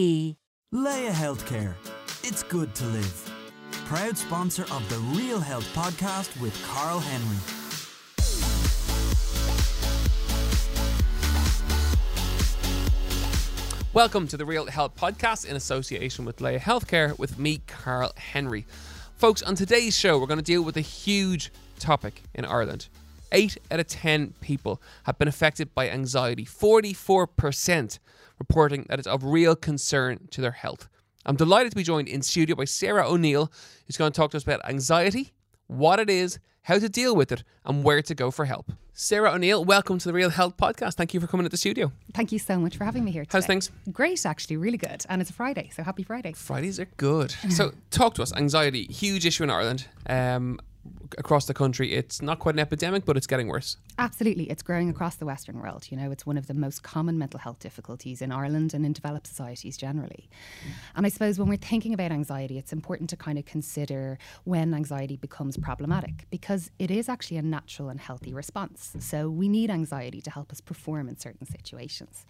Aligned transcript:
Laya 0.00 1.12
Healthcare. 1.12 1.74
It's 2.22 2.42
good 2.42 2.74
to 2.76 2.86
live. 2.86 3.30
Proud 3.84 4.16
sponsor 4.16 4.62
of 4.72 4.88
the 4.88 4.96
Real 5.14 5.40
Health 5.40 5.68
podcast 5.74 6.40
with 6.40 6.58
Carl 6.66 7.00
Henry. 7.00 7.36
Welcome 13.92 14.26
to 14.28 14.38
the 14.38 14.46
Real 14.46 14.64
Health 14.68 14.96
Podcast 14.96 15.46
in 15.46 15.54
association 15.54 16.24
with 16.24 16.40
Laya 16.40 16.58
Healthcare 16.58 17.18
with 17.18 17.38
me, 17.38 17.58
Carl 17.66 18.14
Henry. 18.16 18.66
Folks, 19.16 19.42
on 19.42 19.54
today's 19.54 19.98
show, 19.98 20.18
we're 20.18 20.26
going 20.26 20.38
to 20.38 20.42
deal 20.42 20.62
with 20.62 20.78
a 20.78 20.80
huge 20.80 21.52
topic 21.78 22.22
in 22.32 22.46
Ireland. 22.46 22.88
Eight 23.32 23.56
out 23.70 23.78
of 23.78 23.86
10 23.86 24.34
people 24.40 24.82
have 25.04 25.18
been 25.18 25.28
affected 25.28 25.72
by 25.74 25.88
anxiety, 25.88 26.44
44% 26.44 27.98
reporting 28.38 28.86
that 28.88 28.98
it's 28.98 29.06
of 29.06 29.22
real 29.22 29.54
concern 29.54 30.26
to 30.30 30.40
their 30.40 30.50
health. 30.50 30.88
I'm 31.24 31.36
delighted 31.36 31.70
to 31.70 31.76
be 31.76 31.82
joined 31.82 32.08
in 32.08 32.22
studio 32.22 32.56
by 32.56 32.64
Sarah 32.64 33.08
O'Neill, 33.08 33.52
who's 33.86 33.96
going 33.96 34.10
to 34.10 34.16
talk 34.16 34.32
to 34.32 34.36
us 34.36 34.42
about 34.42 34.64
anxiety, 34.68 35.32
what 35.68 36.00
it 36.00 36.10
is, 36.10 36.40
how 36.62 36.78
to 36.78 36.88
deal 36.88 37.14
with 37.14 37.30
it, 37.30 37.44
and 37.64 37.84
where 37.84 38.02
to 38.02 38.14
go 38.14 38.30
for 38.30 38.46
help. 38.46 38.72
Sarah 38.92 39.32
O'Neill, 39.32 39.64
welcome 39.64 39.98
to 39.98 40.08
the 40.08 40.12
Real 40.12 40.30
Health 40.30 40.56
Podcast. 40.56 40.94
Thank 40.94 41.14
you 41.14 41.20
for 41.20 41.26
coming 41.26 41.44
to 41.44 41.48
the 41.50 41.56
studio. 41.56 41.92
Thank 42.12 42.32
you 42.32 42.38
so 42.38 42.58
much 42.58 42.76
for 42.76 42.84
having 42.84 43.04
me 43.04 43.12
here. 43.12 43.24
Today. 43.24 43.36
How's 43.36 43.46
things? 43.46 43.70
Great, 43.92 44.26
actually, 44.26 44.56
really 44.56 44.76
good. 44.76 45.06
And 45.08 45.22
it's 45.22 45.30
a 45.30 45.34
Friday, 45.34 45.70
so 45.72 45.82
happy 45.82 46.02
Friday. 46.02 46.32
Fridays 46.32 46.80
are 46.80 46.88
good. 46.96 47.30
so, 47.50 47.72
talk 47.90 48.14
to 48.14 48.22
us. 48.22 48.32
Anxiety, 48.34 48.84
huge 48.90 49.24
issue 49.24 49.44
in 49.44 49.50
Ireland. 49.50 49.86
Um, 50.08 50.58
across 51.18 51.46
the 51.46 51.54
country, 51.54 51.92
it's 51.92 52.22
not 52.22 52.38
quite 52.38 52.54
an 52.54 52.58
epidemic, 52.58 53.04
but 53.04 53.16
it's 53.16 53.26
getting 53.26 53.48
worse. 53.48 53.76
Absolutely. 53.98 54.50
It's 54.50 54.62
growing 54.62 54.88
across 54.88 55.16
the 55.16 55.26
Western 55.26 55.60
world. 55.60 55.86
You 55.90 55.96
know, 55.96 56.10
it's 56.10 56.24
one 56.24 56.38
of 56.38 56.46
the 56.46 56.54
most 56.54 56.82
common 56.82 57.18
mental 57.18 57.40
health 57.40 57.58
difficulties 57.58 58.22
in 58.22 58.32
Ireland 58.32 58.74
and 58.74 58.86
in 58.86 58.92
developed 58.92 59.26
societies 59.26 59.76
generally. 59.76 60.28
Mm. 60.64 60.70
And 60.96 61.06
I 61.06 61.08
suppose 61.08 61.38
when 61.38 61.48
we're 61.48 61.56
thinking 61.56 61.92
about 61.92 62.12
anxiety, 62.12 62.58
it's 62.58 62.72
important 62.72 63.10
to 63.10 63.16
kind 63.16 63.38
of 63.38 63.44
consider 63.44 64.18
when 64.44 64.72
anxiety 64.74 65.16
becomes 65.16 65.56
problematic 65.56 66.26
because 66.30 66.70
it 66.78 66.90
is 66.90 67.08
actually 67.08 67.36
a 67.36 67.42
natural 67.42 67.88
and 67.88 68.00
healthy 68.00 68.32
response. 68.32 68.92
So 69.00 69.28
we 69.28 69.48
need 69.48 69.70
anxiety 69.70 70.20
to 70.22 70.30
help 70.30 70.52
us 70.52 70.60
perform 70.60 71.08
in 71.08 71.18
certain 71.18 71.46
situations. 71.46 72.24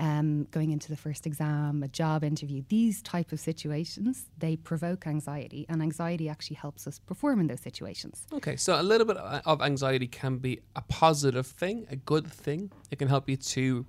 Um, 0.00 0.46
going 0.50 0.70
into 0.70 0.88
the 0.88 0.96
first 0.96 1.26
exam, 1.26 1.82
a 1.82 1.88
job 1.88 2.24
interview, 2.24 2.62
these 2.68 3.02
type 3.02 3.32
of 3.32 3.38
situations, 3.40 4.24
they 4.38 4.56
provoke 4.56 5.06
anxiety 5.06 5.66
and 5.68 5.82
anxiety 5.82 6.26
actually 6.30 6.56
helps 6.56 6.86
us 6.86 6.98
perform 6.98 7.38
in 7.40 7.46
those 7.48 7.60
situations. 7.60 8.26
Okay, 8.32 8.56
so 8.56 8.80
a 8.80 8.82
little 8.82 9.06
bit 9.06 9.18
of 9.18 9.60
anxiety 9.60 10.06
can 10.08 10.38
be 10.38 10.60
a 10.74 10.80
positive 10.88 11.46
thing, 11.46 11.86
a 11.90 11.96
good 11.96 12.26
thing. 12.32 12.72
It 12.90 12.98
can 12.98 13.08
help 13.08 13.28
you 13.28 13.36
to 13.36 13.84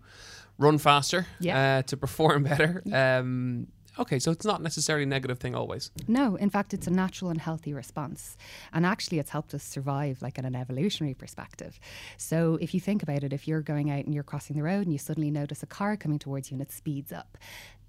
run 0.58 0.78
faster, 0.80 1.28
Yeah. 1.40 1.78
uh, 1.80 1.82
to 1.84 1.96
perform 1.96 2.44
better. 2.52 2.84
Um, 2.92 3.68
okay, 4.00 4.20
so 4.20 4.32
it's 4.32 4.46
not 4.46 4.62
necessarily 4.62 5.04
a 5.04 5.08
negative 5.08 5.40
thing 5.40 5.56
always. 5.56 5.92
No, 6.08 6.36
in 6.36 6.50
fact, 6.50 6.74
it's 6.74 6.88
a 6.88 6.92
natural 6.92 7.32
and 7.32 7.40
healthy 7.40 7.74
response. 7.74 8.38
And 8.74 8.86
actually, 8.86 9.20
it's 9.20 9.30
helped 9.30 9.54
us 9.54 9.64
survive, 9.64 10.22
like 10.22 10.38
in 10.38 10.46
an 10.46 10.56
evolutionary 10.56 11.14
perspective. 11.14 11.80
So, 12.18 12.58
if 12.62 12.74
you 12.74 12.80
think 12.80 13.04
about 13.04 13.24
it, 13.24 13.34
if 13.34 13.48
you're 13.48 13.62
going 13.62 13.92
out 13.92 14.06
and 14.06 14.14
you're 14.14 14.24
crossing 14.24 14.56
the 14.56 14.64
road 14.64 14.84
and 14.84 14.92
you 14.92 15.00
suddenly 15.00 15.32
notice 15.32 15.64
a 15.64 15.68
car 15.68 15.98
coming 15.98 16.20
towards 16.20 16.52
you 16.52 16.56
and 16.56 16.62
it 16.62 16.72
speeds 16.72 17.12
up, 17.12 17.38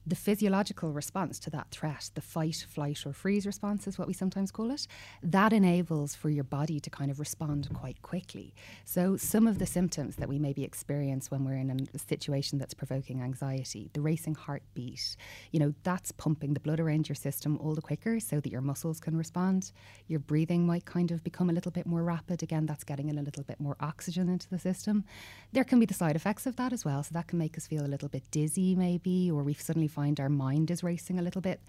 the 0.07 0.17
physiological 0.17 0.93
response 0.93 1.39
to 1.41 1.51
that 1.51 1.71
threat, 1.71 2.11
the 2.15 2.21
fight, 2.21 2.67
flight, 2.69 3.07
or 3.07 3.13
freeze 3.13 3.47
response 3.47 3.87
is 3.87 3.99
what 3.99 4.09
we 4.09 4.15
sometimes 4.15 4.51
call 4.51 4.71
it, 4.71 4.87
that 5.23 5.53
enables 5.53 6.15
for 6.15 6.29
your 6.29 6.45
body 6.45 6.81
to 6.81 6.91
kind 6.91 7.11
of 7.11 7.21
respond 7.21 7.69
quite 7.73 8.03
quickly. 8.03 8.55
So, 8.85 9.17
some 9.17 9.47
of 9.47 9.59
the 9.59 9.67
symptoms 9.67 10.17
that 10.17 10.29
we 10.29 10.39
maybe 10.39 10.65
experience 10.65 11.31
when 11.31 11.45
we're 11.45 11.57
in 11.57 11.89
a 11.95 11.99
situation 11.99 12.59
that's 12.59 12.75
provoking 12.75 13.23
anxiety, 13.23 13.91
the 13.93 14.01
racing 14.01 14.35
heartbeat, 14.35 15.17
you 15.53 15.61
know, 15.61 15.73
that's 15.85 16.11
pumping 16.13 16.55
the 16.55 16.61
blood 16.61 16.81
around 16.81 17.09
your 17.09 17.17
system 17.17 17.57
all 17.59 17.75
the 17.75 17.83
quicker 17.83 18.19
so 18.19 18.41
that 18.41 18.51
your 18.51 18.61
muscles 18.61 18.99
can 18.99 19.17
respond. 19.17 19.73
Your 20.09 20.21
breathing 20.21 20.67
might 20.67 20.85
kind 20.85 21.13
of 21.13 21.23
become 21.23 21.49
a 21.49 21.53
little 21.53 21.73
bit 21.73 21.87
more 21.87 22.03
rapid. 22.03 22.43
Again, 22.43 22.67
that's 22.67 22.85
getting 22.85 23.09
in 23.09 23.19
a 23.19 23.23
little 23.23 23.45
bit 23.45 23.61
more 23.61 23.77
oxygen 23.81 24.29
into 24.29 24.49
the 24.49 24.59
system. 24.59 25.05
There 25.53 25.65
can 25.65 25.79
be 25.79 25.87
the 25.87 25.95
side 25.95 26.17
effects 26.17 26.47
of 26.47 26.57
that 26.57 26.73
as 26.73 26.85
well. 26.85 27.05
So, 27.05 27.11
that 27.13 27.29
can 27.29 27.39
make 27.39 27.57
us 27.57 27.69
feel 27.69 27.87
a 27.87 27.93
little 27.93 28.09
bit 28.09 28.29
dizzy, 28.33 28.75
maybe, 28.75 29.31
or 29.31 29.45
we've 29.45 29.61
suddenly 29.61 29.89
find 29.93 30.19
our 30.19 30.29
mind 30.29 30.71
is 30.71 30.83
racing 30.83 31.19
a 31.19 31.23
little 31.23 31.41
bit. 31.41 31.61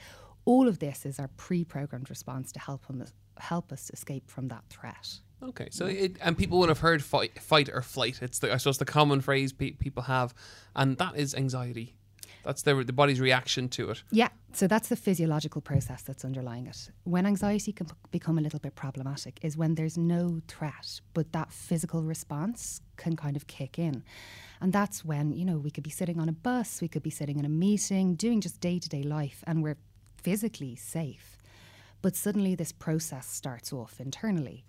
All 0.46 0.68
of 0.68 0.80
this 0.80 1.06
is 1.06 1.20
our 1.20 1.30
pre-programmed 1.38 2.10
response 2.10 2.52
to 2.54 2.60
help 2.60 2.90
us 2.90 3.14
help 3.40 3.72
us 3.72 3.90
escape 3.94 4.30
from 4.30 4.48
that 4.50 4.64
threat. 4.70 5.20
Okay, 5.42 5.68
so 5.72 5.86
it, 5.88 6.18
and 6.22 6.38
people 6.38 6.60
would 6.60 6.70
have 6.70 6.80
heard 6.80 7.04
fight, 7.04 7.40
fight 7.42 7.68
or 7.68 7.82
flight. 7.82 8.20
It's 8.22 8.40
the 8.40 8.54
I 8.54 8.58
suppose 8.58 8.78
the 8.78 8.86
common 8.86 9.22
phrase 9.22 9.52
pe- 9.52 9.72
people 9.72 10.04
have, 10.04 10.34
and 10.76 10.98
that 10.98 11.18
is 11.18 11.36
anxiety. 11.36 11.96
That's 12.44 12.62
the 12.62 12.84
the 12.84 12.94
body's 12.94 13.20
reaction 13.20 13.70
to 13.70 13.92
it. 13.92 14.04
Yeah, 14.12 14.30
so 14.54 14.68
that's 14.68 14.90
the 14.90 14.96
physiological 14.96 15.62
process 15.62 16.02
that's 16.04 16.24
underlying 16.24 16.68
it. 16.68 16.92
When 17.06 17.26
anxiety 17.26 17.74
can 17.74 17.88
become 18.12 18.38
a 18.38 18.42
little 18.42 18.60
bit 18.60 18.76
problematic 18.76 19.40
is 19.42 19.58
when 19.58 19.76
there's 19.76 19.98
no 19.98 20.42
threat, 20.48 21.02
but 21.14 21.32
that 21.32 21.52
physical 21.52 22.04
response 22.04 22.82
can 22.98 23.16
kind 23.16 23.36
of 23.36 23.48
kick 23.48 23.80
in. 23.80 24.04
And 24.62 24.72
that's 24.72 25.04
when, 25.04 25.34
you 25.34 25.44
know, 25.44 25.58
we 25.58 25.72
could 25.72 25.84
be 25.84 25.90
sitting 25.90 26.20
on 26.20 26.30
a 26.30 26.34
bus, 26.34 26.82
we 26.82 26.88
could 26.88 27.04
be 27.04 27.10
sitting 27.10 27.40
in 27.40 27.46
a 27.46 27.50
meeting, 27.50 28.16
doing 28.16 28.42
just 28.42 28.62
day 28.62 28.80
to 28.80 28.90
day 28.90 29.04
life, 29.04 29.44
and 29.48 29.64
we're 29.64 29.78
physically 30.22 30.76
safe. 30.76 31.38
But 32.02 32.16
suddenly 32.16 32.56
this 32.56 32.72
process 32.72 33.28
starts 33.28 33.74
off 33.74 34.00
internally. 34.00 34.66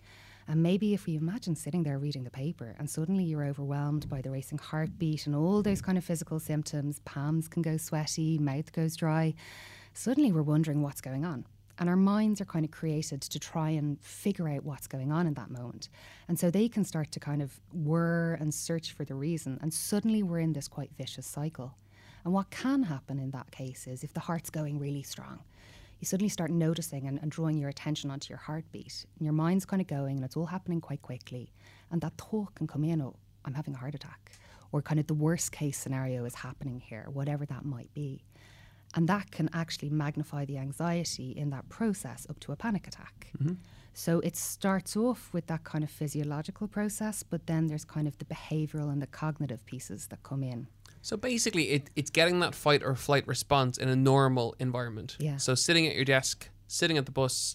And 0.46 0.62
maybe 0.62 0.92
if 0.92 1.06
we 1.06 1.16
imagine 1.16 1.56
sitting 1.56 1.82
there 1.82 1.98
reading 1.98 2.24
the 2.24 2.30
paper 2.30 2.74
and 2.78 2.88
suddenly 2.88 3.24
you're 3.24 3.46
overwhelmed 3.46 4.08
by 4.08 4.20
the 4.20 4.30
racing 4.30 4.58
heartbeat 4.58 5.26
and 5.26 5.34
all 5.34 5.62
those 5.62 5.80
kind 5.80 5.96
of 5.96 6.04
physical 6.04 6.38
symptoms, 6.38 7.00
palms 7.00 7.48
can 7.48 7.62
go 7.62 7.76
sweaty, 7.76 8.38
mouth 8.38 8.72
goes 8.72 8.96
dry, 8.96 9.34
suddenly 9.94 10.32
we're 10.32 10.42
wondering 10.42 10.82
what's 10.82 11.00
going 11.00 11.24
on. 11.24 11.46
And 11.78 11.88
our 11.88 11.96
minds 11.96 12.40
are 12.40 12.44
kind 12.44 12.64
of 12.64 12.70
created 12.70 13.20
to 13.22 13.38
try 13.38 13.70
and 13.70 14.00
figure 14.00 14.48
out 14.48 14.64
what's 14.64 14.86
going 14.86 15.10
on 15.10 15.26
in 15.26 15.34
that 15.34 15.50
moment. 15.50 15.88
And 16.28 16.38
so 16.38 16.50
they 16.50 16.68
can 16.68 16.84
start 16.84 17.10
to 17.12 17.20
kind 17.20 17.42
of 17.42 17.58
whir 17.72 18.34
and 18.34 18.54
search 18.54 18.92
for 18.92 19.04
the 19.04 19.14
reason. 19.14 19.58
And 19.60 19.74
suddenly 19.74 20.22
we're 20.22 20.38
in 20.38 20.52
this 20.52 20.68
quite 20.68 20.90
vicious 20.96 21.26
cycle. 21.26 21.74
And 22.24 22.32
what 22.32 22.50
can 22.50 22.84
happen 22.84 23.18
in 23.18 23.30
that 23.32 23.50
case 23.50 23.86
is 23.86 24.04
if 24.04 24.12
the 24.14 24.20
heart's 24.20 24.50
going 24.50 24.78
really 24.78 25.02
strong, 25.02 25.40
you 26.04 26.06
suddenly 26.06 26.28
start 26.28 26.50
noticing 26.50 27.06
and, 27.06 27.18
and 27.22 27.30
drawing 27.30 27.56
your 27.56 27.70
attention 27.70 28.10
onto 28.10 28.28
your 28.28 28.38
heartbeat. 28.38 29.06
And 29.18 29.24
your 29.24 29.32
mind's 29.32 29.64
kind 29.64 29.80
of 29.80 29.88
going 29.88 30.16
and 30.16 30.24
it's 30.24 30.36
all 30.36 30.44
happening 30.44 30.82
quite 30.82 31.00
quickly. 31.00 31.50
And 31.90 32.02
that 32.02 32.12
thought 32.18 32.54
can 32.54 32.66
come 32.66 32.84
in, 32.84 33.00
oh, 33.00 33.16
I'm 33.46 33.54
having 33.54 33.72
a 33.72 33.78
heart 33.78 33.94
attack. 33.94 34.32
Or 34.70 34.82
kind 34.82 35.00
of 35.00 35.06
the 35.06 35.14
worst 35.14 35.50
case 35.50 35.78
scenario 35.78 36.26
is 36.26 36.34
happening 36.34 36.78
here, 36.78 37.06
whatever 37.10 37.46
that 37.46 37.64
might 37.64 37.92
be. 37.94 38.22
And 38.94 39.08
that 39.08 39.30
can 39.30 39.48
actually 39.54 39.88
magnify 39.88 40.44
the 40.44 40.58
anxiety 40.58 41.30
in 41.30 41.48
that 41.50 41.70
process 41.70 42.26
up 42.28 42.38
to 42.40 42.52
a 42.52 42.56
panic 42.56 42.86
attack. 42.86 43.28
Mm-hmm. 43.38 43.54
So 43.94 44.20
it 44.20 44.36
starts 44.36 44.98
off 44.98 45.30
with 45.32 45.46
that 45.46 45.64
kind 45.64 45.84
of 45.84 45.90
physiological 45.90 46.68
process, 46.68 47.22
but 47.22 47.46
then 47.46 47.68
there's 47.68 47.86
kind 47.86 48.06
of 48.06 48.18
the 48.18 48.26
behavioral 48.26 48.92
and 48.92 49.00
the 49.00 49.06
cognitive 49.06 49.64
pieces 49.64 50.08
that 50.08 50.22
come 50.22 50.42
in. 50.42 50.66
So 51.04 51.18
basically, 51.18 51.64
it, 51.70 51.90
it's 51.96 52.08
getting 52.10 52.40
that 52.40 52.54
fight 52.54 52.82
or 52.82 52.94
flight 52.94 53.26
response 53.26 53.76
in 53.76 53.90
a 53.90 53.94
normal 53.96 54.54
environment. 54.58 55.16
Yeah. 55.20 55.36
So 55.36 55.54
sitting 55.54 55.86
at 55.86 55.94
your 55.94 56.06
desk, 56.06 56.48
sitting 56.66 56.96
at 56.96 57.04
the 57.04 57.12
bus, 57.12 57.54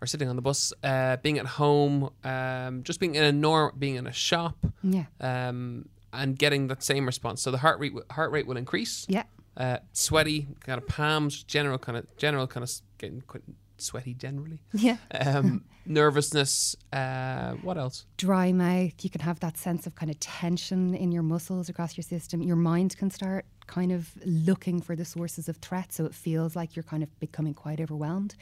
or 0.00 0.06
sitting 0.08 0.28
on 0.28 0.34
the 0.34 0.42
bus, 0.42 0.72
uh, 0.82 1.16
being 1.18 1.38
at 1.38 1.46
home, 1.46 2.10
um, 2.24 2.82
just 2.82 2.98
being 2.98 3.14
in 3.14 3.22
a 3.22 3.30
norm, 3.30 3.72
being 3.78 3.94
in 3.94 4.08
a 4.08 4.12
shop, 4.12 4.56
Yeah. 4.82 5.04
um, 5.20 5.88
and 6.12 6.36
getting 6.36 6.66
that 6.68 6.82
same 6.82 7.06
response. 7.06 7.40
So 7.40 7.52
the 7.52 7.58
heart 7.58 7.78
rate 7.78 7.92
heart 8.10 8.32
rate 8.32 8.48
will 8.48 8.56
increase. 8.56 9.06
Yeah. 9.08 9.22
Uh, 9.56 9.78
sweaty, 9.92 10.48
kind 10.66 10.78
of 10.82 10.88
palms, 10.88 11.44
general 11.44 11.78
kind 11.78 11.98
of 11.98 12.04
general 12.16 12.48
kind 12.48 12.64
of 12.64 12.70
getting 12.98 13.20
quite 13.28 13.44
sweaty 13.80 14.14
generally. 14.14 14.60
Yeah. 14.72 14.96
Um, 15.12 15.64
nervousness. 15.86 16.76
Uh, 16.92 17.52
what 17.62 17.78
else? 17.78 18.06
dry 18.16 18.52
mouth. 18.52 18.92
You 19.02 19.10
can 19.10 19.20
have 19.20 19.40
that 19.40 19.56
sense 19.56 19.86
of 19.86 19.94
kind 19.94 20.10
of 20.10 20.18
tension 20.20 20.94
in 20.94 21.12
your 21.12 21.22
muscles 21.22 21.68
across 21.68 21.96
your 21.96 22.02
system. 22.04 22.42
Your 22.42 22.56
mind 22.56 22.96
can 22.96 23.10
start 23.10 23.46
kind 23.66 23.92
of 23.92 24.10
looking 24.24 24.80
for 24.80 24.96
the 24.96 25.04
sources 25.04 25.48
of 25.48 25.56
threat. 25.58 25.92
So 25.92 26.04
it 26.06 26.14
feels 26.14 26.56
like 26.56 26.74
you're 26.74 26.82
kind 26.82 27.02
of 27.02 27.20
becoming 27.20 27.54
quite 27.54 27.80
overwhelmed. 27.80 28.34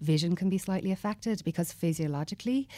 Vision 0.00 0.34
can 0.34 0.48
be 0.48 0.58
slightly 0.58 0.90
affected 0.90 1.42
because 1.44 1.72
physiologically, 1.72 2.68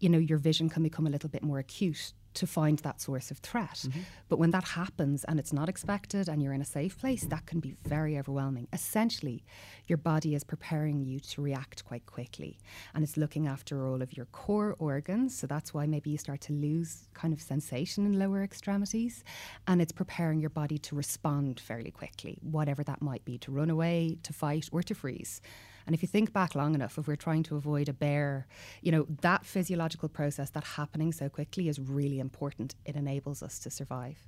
you 0.00 0.08
know, 0.08 0.18
your 0.18 0.38
vision 0.38 0.68
can 0.68 0.82
become 0.82 1.06
a 1.06 1.10
little 1.10 1.28
bit 1.28 1.42
more 1.42 1.58
acute 1.58 2.12
to 2.32 2.46
find 2.46 2.78
that 2.80 3.00
source 3.00 3.30
of 3.30 3.38
threat. 3.38 3.84
Mm-hmm. 3.86 4.00
But 4.28 4.38
when 4.38 4.50
that 4.52 4.64
happens 4.64 5.24
and 5.24 5.38
it's 5.38 5.52
not 5.52 5.68
expected 5.68 6.28
and 6.28 6.42
you're 6.42 6.52
in 6.52 6.60
a 6.60 6.66
safe 6.66 6.98
place, 6.98 7.24
that 7.24 7.46
can 7.46 7.60
be 7.60 7.74
very 7.84 8.18
overwhelming. 8.18 8.68
Essentially, 8.72 9.44
your 9.86 9.98
body 9.98 10.34
is 10.34 10.44
preparing 10.44 11.00
you 11.00 11.18
to 11.20 11.42
react 11.42 11.84
quite 11.84 12.06
quickly 12.06 12.58
and 12.94 13.02
it's 13.02 13.16
looking 13.16 13.46
after 13.46 13.86
all 13.86 14.00
of 14.00 14.16
your 14.16 14.26
core 14.26 14.76
organs. 14.78 15.36
So 15.36 15.46
that's 15.46 15.74
why 15.74 15.86
maybe 15.86 16.10
you 16.10 16.18
start 16.18 16.40
to 16.42 16.52
lose 16.52 17.08
kind 17.14 17.34
of 17.34 17.40
sensation 17.40 18.06
in 18.06 18.18
lower 18.18 18.42
extremities 18.42 19.24
and 19.66 19.82
it's 19.82 19.92
preparing 19.92 20.40
your 20.40 20.50
body 20.50 20.78
to 20.78 20.94
respond 20.94 21.58
fairly 21.58 21.90
quickly, 21.90 22.38
whatever 22.42 22.84
that 22.84 23.02
might 23.02 23.24
be 23.24 23.38
to 23.38 23.50
run 23.50 23.70
away, 23.70 24.18
to 24.22 24.32
fight, 24.32 24.68
or 24.72 24.82
to 24.82 24.94
freeze. 24.94 25.40
And 25.86 25.94
if 25.94 26.02
you 26.02 26.08
think 26.08 26.32
back 26.32 26.54
long 26.54 26.74
enough, 26.74 26.98
if 26.98 27.06
we're 27.06 27.16
trying 27.16 27.42
to 27.44 27.56
avoid 27.56 27.88
a 27.88 27.92
bear, 27.92 28.46
you 28.82 28.92
know, 28.92 29.06
that 29.22 29.44
physiological 29.44 30.08
process, 30.08 30.50
that 30.50 30.64
happening 30.64 31.12
so 31.12 31.28
quickly 31.28 31.68
is 31.68 31.78
really 31.78 32.18
important. 32.18 32.74
It 32.84 32.96
enables 32.96 33.42
us 33.42 33.58
to 33.60 33.70
survive. 33.70 34.18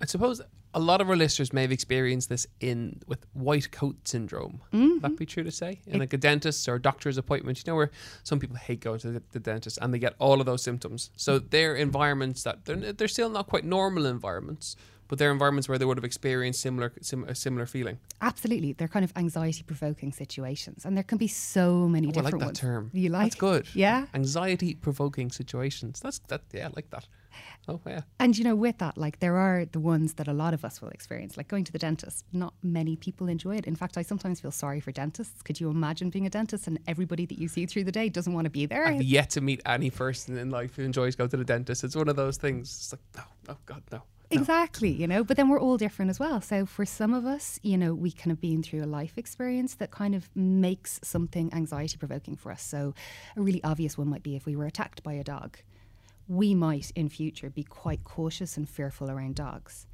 I 0.00 0.06
suppose 0.06 0.40
a 0.74 0.80
lot 0.80 1.00
of 1.00 1.08
our 1.08 1.16
listeners 1.16 1.52
may 1.52 1.62
have 1.62 1.72
experienced 1.72 2.28
this 2.28 2.46
in 2.60 3.00
with 3.06 3.26
white 3.32 3.70
coat 3.72 3.96
syndrome. 4.06 4.60
Would 4.72 5.02
that 5.02 5.08
mm-hmm. 5.08 5.14
be 5.14 5.26
true 5.26 5.42
to 5.42 5.50
say? 5.50 5.80
In 5.86 5.98
like 5.98 6.12
a 6.12 6.18
dentist 6.18 6.68
or 6.68 6.78
doctor's 6.78 7.16
appointment, 7.16 7.58
you 7.58 7.72
know, 7.72 7.76
where 7.76 7.90
some 8.22 8.38
people 8.38 8.56
hate 8.56 8.80
going 8.80 8.98
to 9.00 9.10
the, 9.12 9.22
the 9.32 9.40
dentist 9.40 9.78
and 9.80 9.92
they 9.92 9.98
get 9.98 10.14
all 10.18 10.40
of 10.40 10.46
those 10.46 10.62
symptoms. 10.62 11.10
So 11.16 11.40
mm. 11.40 11.50
they're 11.50 11.74
environments 11.74 12.42
that 12.42 12.64
they're, 12.64 12.76
they're 12.92 13.08
still 13.08 13.30
not 13.30 13.46
quite 13.46 13.64
normal 13.64 14.06
environments, 14.06 14.76
but 15.08 15.18
they're 15.18 15.32
environments 15.32 15.68
where 15.68 15.78
they 15.78 15.84
would 15.84 15.96
have 15.96 16.04
experienced 16.04 16.60
similar 16.60 16.92
sim, 17.02 17.24
a 17.24 17.34
similar 17.34 17.66
feeling. 17.66 17.98
Absolutely. 18.20 18.72
They're 18.74 18.88
kind 18.88 19.04
of 19.04 19.12
anxiety 19.16 19.62
provoking 19.62 20.12
situations. 20.12 20.84
And 20.84 20.96
there 20.96 21.04
can 21.04 21.18
be 21.18 21.28
so 21.28 21.88
many 21.88 22.08
Oh, 22.08 22.10
I 22.10 22.12
different 22.12 22.32
like 22.34 22.40
that 22.40 22.46
ones. 22.46 22.58
term. 22.60 22.90
You 22.92 23.08
like 23.10 23.30
That's 23.32 23.40
good. 23.40 23.68
Yeah. 23.74 24.06
Anxiety 24.14 24.74
provoking 24.74 25.30
situations. 25.30 26.00
That's 26.00 26.18
that. 26.28 26.42
Yeah, 26.52 26.66
I 26.68 26.72
like 26.76 26.90
that. 26.90 27.06
Oh 27.68 27.80
yeah. 27.86 28.00
And 28.18 28.36
you 28.36 28.42
know, 28.44 28.56
with 28.56 28.78
that, 28.78 28.96
like 28.98 29.20
there 29.20 29.36
are 29.36 29.64
the 29.66 29.78
ones 29.78 30.14
that 30.14 30.26
a 30.26 30.32
lot 30.32 30.54
of 30.54 30.64
us 30.64 30.80
will 30.80 30.88
experience, 30.88 31.36
like 31.36 31.46
going 31.48 31.64
to 31.64 31.72
the 31.72 31.78
dentist. 31.78 32.24
Not 32.32 32.54
many 32.62 32.96
people 32.96 33.28
enjoy 33.28 33.56
it. 33.56 33.66
In 33.66 33.76
fact, 33.76 33.96
I 33.96 34.02
sometimes 34.02 34.40
feel 34.40 34.50
sorry 34.50 34.80
for 34.80 34.90
dentists. 34.90 35.42
Could 35.42 35.60
you 35.60 35.70
imagine 35.70 36.10
being 36.10 36.26
a 36.26 36.30
dentist 36.30 36.66
and 36.66 36.78
everybody 36.88 37.26
that 37.26 37.38
you 37.38 37.46
see 37.46 37.66
through 37.66 37.84
the 37.84 37.92
day 37.92 38.08
doesn't 38.08 38.32
want 38.32 38.46
to 38.46 38.50
be 38.50 38.66
there? 38.66 38.86
I've 38.86 39.02
yet 39.02 39.30
to 39.30 39.40
meet 39.40 39.60
any 39.66 39.90
person 39.90 40.36
in 40.38 40.50
life 40.50 40.74
who 40.76 40.82
enjoys 40.82 41.14
going 41.14 41.30
to 41.30 41.36
the 41.36 41.44
dentist. 41.44 41.84
It's 41.84 41.94
one 41.94 42.08
of 42.08 42.16
those 42.16 42.38
things. 42.38 42.68
It's 42.70 42.92
like 42.92 43.02
no, 43.16 43.52
oh 43.54 43.58
God, 43.66 43.82
no. 43.92 44.02
Exactly, 44.30 44.90
you 44.90 45.06
know, 45.06 45.24
but 45.24 45.36
then 45.36 45.48
we're 45.48 45.60
all 45.60 45.76
different 45.76 46.10
as 46.10 46.20
well. 46.20 46.40
So 46.40 46.66
for 46.66 46.84
some 46.84 47.14
of 47.14 47.24
us, 47.24 47.58
you 47.62 47.78
know, 47.78 47.94
we 47.94 48.10
kind 48.10 48.30
of 48.30 48.40
been 48.40 48.62
through 48.62 48.84
a 48.84 48.86
life 48.86 49.16
experience 49.16 49.74
that 49.76 49.90
kind 49.90 50.14
of 50.14 50.28
makes 50.36 51.00
something 51.02 51.52
anxiety 51.54 51.96
provoking 51.96 52.36
for 52.36 52.52
us. 52.52 52.62
So 52.62 52.94
a 53.36 53.40
really 53.40 53.62
obvious 53.64 53.96
one 53.96 54.08
might 54.08 54.22
be 54.22 54.36
if 54.36 54.44
we 54.44 54.56
were 54.56 54.66
attacked 54.66 55.02
by 55.02 55.14
a 55.14 55.24
dog. 55.24 55.58
We 56.26 56.54
might 56.54 56.90
in 56.94 57.08
future 57.08 57.48
be 57.48 57.64
quite 57.64 58.04
cautious 58.04 58.56
and 58.56 58.68
fearful 58.68 59.10
around 59.10 59.36
dogs. 59.36 59.86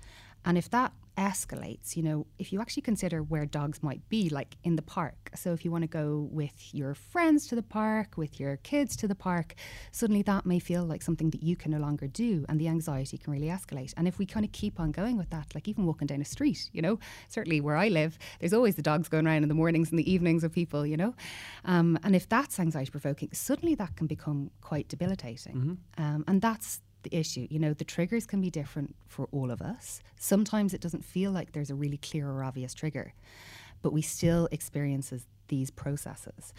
And 0.45 0.59
if 0.59 0.69
that 0.71 0.93
escalates, 1.17 1.97
you 1.97 2.03
know, 2.03 2.27
if 2.39 2.53
you 2.53 2.61
actually 2.61 2.83
consider 2.83 3.23
where 3.23 3.47
dogs 3.47 3.83
might 3.83 4.09
be, 4.09 4.29
like 4.29 4.57
in 4.65 4.77
the 4.77 4.83
park. 4.83 5.31
So 5.35 5.53
if 5.53 5.65
you 5.65 5.71
want 5.71 5.83
to 5.83 5.89
go 5.89 6.29
with 6.31 6.75
your 6.75 6.95
friends 6.95 7.47
to 7.49 7.55
the 7.55 7.63
park, 7.63 8.17
with 8.17 8.41
your 8.41 8.57
kids 8.59 8.97
to 8.97 9.09
the 9.09 9.15
park, 9.15 9.55
suddenly 9.93 10.23
that 10.23 10.47
may 10.47 10.59
feel 10.59 10.85
like 10.85 11.03
something 11.03 11.31
that 11.31 11.43
you 11.43 11.57
can 11.57 11.71
no 11.71 11.79
longer 11.79 12.07
do 12.07 12.45
and 12.49 12.61
the 12.61 12.69
anxiety 12.69 13.19
can 13.19 13.33
really 13.33 13.49
escalate. 13.49 13.95
And 13.97 14.09
if 14.09 14.19
we 14.19 14.27
kind 14.27 14.45
of 14.45 14.53
keep 14.53 14.81
on 14.81 14.93
going 14.93 15.17
with 15.17 15.31
that, 15.31 15.55
like 15.55 15.69
even 15.69 15.87
walking 15.87 16.07
down 16.07 16.21
a 16.21 16.25
street, 16.25 16.71
you 16.73 16.83
know, 16.83 16.99
certainly 17.29 17.61
where 17.61 17.77
I 17.77 17.89
live, 17.89 18.19
there's 18.41 18.53
always 18.53 18.75
the 18.75 18.83
dogs 18.83 19.09
going 19.09 19.27
around 19.27 19.43
in 19.43 19.49
the 19.49 19.55
mornings 19.55 19.91
and 19.91 19.99
the 19.99 20.11
evenings 20.11 20.45
of 20.45 20.53
people, 20.53 20.87
you 20.87 20.97
know. 20.97 21.15
Um, 21.65 21.99
and 22.03 22.15
if 22.15 22.29
that's 22.29 22.59
anxiety 22.59 22.91
provoking, 22.91 23.31
suddenly 23.33 23.75
that 23.77 23.97
can 23.97 24.07
become 24.07 24.51
quite 24.61 24.89
debilitating. 24.89 25.79
Um, 25.99 26.25
and 26.27 26.41
that's 26.43 26.81
the 27.05 27.15
issue. 27.17 27.47
You 27.51 27.59
know, 27.59 27.73
the 27.73 27.85
triggers 27.85 28.27
can 28.27 28.41
be 28.41 28.51
different 28.51 28.95
for 29.07 29.29
all 29.33 29.51
of 29.51 29.63
us. 29.63 30.01
Sometimes 30.19 30.75
it 30.75 30.81
doesn't 30.81 31.05
feel 31.05 31.31
like 31.31 31.53
there's 31.53 31.71
a 31.71 31.75
really 31.75 31.99
clear 31.99 32.29
or 32.29 32.43
obvious 32.43 32.75
trigger, 32.75 33.15
but 33.83 33.93
we 33.93 34.03
still 34.03 34.49
experiences 34.51 35.27
these 35.49 35.71
processes. 35.71 36.53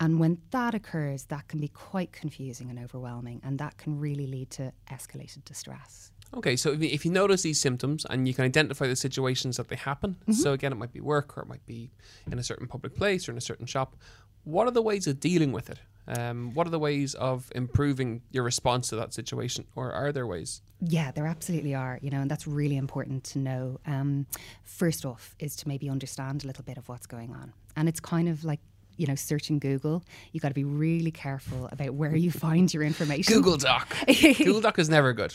And 0.00 0.18
when 0.18 0.38
that 0.50 0.74
occurs, 0.74 1.24
that 1.24 1.48
can 1.48 1.60
be 1.60 1.68
quite 1.68 2.12
confusing 2.12 2.70
and 2.70 2.78
overwhelming, 2.78 3.40
and 3.44 3.58
that 3.58 3.78
can 3.78 3.98
really 3.98 4.26
lead 4.26 4.50
to 4.50 4.72
escalated 4.90 5.44
distress. 5.44 6.12
Okay, 6.34 6.56
so 6.56 6.72
if 6.72 6.82
you, 6.82 6.88
if 6.88 7.04
you 7.04 7.10
notice 7.10 7.42
these 7.42 7.60
symptoms 7.60 8.06
and 8.08 8.26
you 8.26 8.32
can 8.32 8.44
identify 8.44 8.86
the 8.86 8.96
situations 8.96 9.58
that 9.58 9.68
they 9.68 9.76
happen, 9.76 10.16
mm-hmm. 10.22 10.32
so 10.32 10.52
again, 10.52 10.72
it 10.72 10.76
might 10.76 10.92
be 10.92 11.00
work 11.00 11.36
or 11.36 11.42
it 11.42 11.48
might 11.48 11.64
be 11.66 11.90
in 12.30 12.38
a 12.38 12.42
certain 12.42 12.66
public 12.66 12.96
place 12.96 13.28
or 13.28 13.32
in 13.32 13.38
a 13.38 13.42
certain 13.42 13.66
shop. 13.66 13.96
What 14.44 14.66
are 14.66 14.70
the 14.70 14.82
ways 14.82 15.06
of 15.06 15.20
dealing 15.20 15.52
with 15.52 15.68
it? 15.68 15.78
Um, 16.08 16.52
what 16.54 16.66
are 16.66 16.70
the 16.70 16.78
ways 16.78 17.14
of 17.14 17.50
improving 17.54 18.22
your 18.30 18.44
response 18.44 18.88
to 18.88 18.96
that 18.96 19.14
situation, 19.14 19.66
or 19.76 19.92
are 19.92 20.12
there 20.12 20.26
ways? 20.26 20.62
Yeah, 20.80 21.12
there 21.12 21.26
absolutely 21.26 21.74
are, 21.74 21.98
you 22.02 22.10
know, 22.10 22.20
and 22.20 22.30
that's 22.30 22.46
really 22.46 22.76
important 22.76 23.22
to 23.24 23.38
know. 23.38 23.78
Um, 23.86 24.26
first 24.64 25.06
off, 25.06 25.36
is 25.38 25.54
to 25.56 25.68
maybe 25.68 25.88
understand 25.88 26.42
a 26.42 26.46
little 26.48 26.64
bit 26.64 26.76
of 26.76 26.88
what's 26.88 27.06
going 27.06 27.32
on. 27.32 27.52
And 27.76 27.88
it's 27.88 28.00
kind 28.00 28.28
of 28.28 28.44
like, 28.44 28.58
you 28.96 29.06
know, 29.06 29.14
searching 29.14 29.58
Google. 29.60 30.02
You 30.32 30.40
got 30.40 30.48
to 30.48 30.54
be 30.54 30.64
really 30.64 31.12
careful 31.12 31.68
about 31.70 31.94
where 31.94 32.14
you 32.16 32.30
find 32.32 32.72
your 32.74 32.82
information. 32.82 33.32
Google 33.32 33.56
Doc. 33.56 33.96
Google 34.06 34.60
Doc 34.60 34.78
is 34.78 34.88
never 34.88 35.12
good. 35.12 35.34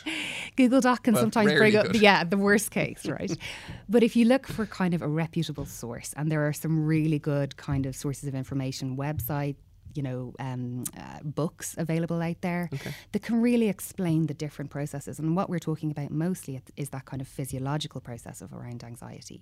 Google 0.57 0.81
Doc 0.81 1.03
can 1.03 1.13
Well, 1.13 1.23
sometimes 1.23 1.53
bring 1.53 1.75
up, 1.77 1.87
yeah, 1.93 2.23
the 2.25 2.37
worst 2.37 2.71
case, 2.71 3.05
right? 3.07 3.35
but 3.89 4.03
if 4.03 4.15
you 4.17 4.25
look 4.25 4.47
for 4.47 4.65
kind 4.65 4.93
of 4.93 5.01
a 5.01 5.07
reputable 5.07 5.65
source, 5.65 6.13
and 6.17 6.29
there 6.31 6.45
are 6.45 6.53
some 6.53 6.85
really 6.85 7.19
good 7.19 7.55
kind 7.55 7.85
of 7.85 7.95
sources 7.95 8.27
of 8.27 8.35
information, 8.35 8.97
website, 8.97 9.55
you 9.97 10.03
know, 10.03 10.33
um, 10.39 10.83
uh, 10.95 11.19
books 11.23 11.75
available 11.77 12.21
out 12.21 12.41
there 12.41 12.69
that 13.11 13.21
can 13.23 13.41
really 13.41 13.67
explain 13.67 14.27
the 14.27 14.33
different 14.33 14.69
processes. 14.71 15.19
And 15.19 15.35
what 15.35 15.49
we're 15.49 15.59
talking 15.59 15.91
about 15.91 16.11
mostly 16.11 16.61
is 16.75 16.89
that 16.91 17.05
kind 17.05 17.21
of 17.21 17.27
physiological 17.27 17.99
process 17.99 18.41
of 18.41 18.53
around 18.53 18.83
anxiety. 18.83 19.41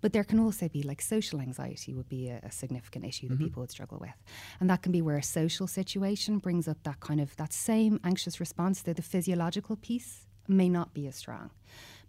But 0.00 0.12
there 0.12 0.24
can 0.24 0.38
also 0.38 0.68
be 0.68 0.82
like 0.82 1.00
social 1.00 1.40
anxiety 1.40 1.94
would 1.94 2.08
be 2.08 2.28
a, 2.28 2.40
a 2.42 2.52
significant 2.52 3.04
issue 3.04 3.28
that 3.28 3.38
people 3.38 3.60
would 3.62 3.70
struggle 3.70 3.98
with, 4.00 4.22
and 4.60 4.68
that 4.70 4.82
can 4.82 4.92
be 4.92 5.02
where 5.02 5.16
a 5.16 5.22
social 5.22 5.66
situation 5.66 6.38
brings 6.38 6.68
up 6.68 6.82
that 6.82 7.00
kind 7.00 7.20
of 7.20 7.34
that 7.36 7.52
same 7.52 7.98
anxious 8.04 8.38
response, 8.38 8.82
though 8.82 8.92
the 8.92 9.02
physiological 9.02 9.76
piece 9.76 10.26
may 10.46 10.68
not 10.68 10.92
be 10.92 11.06
as 11.06 11.16
strong. 11.16 11.50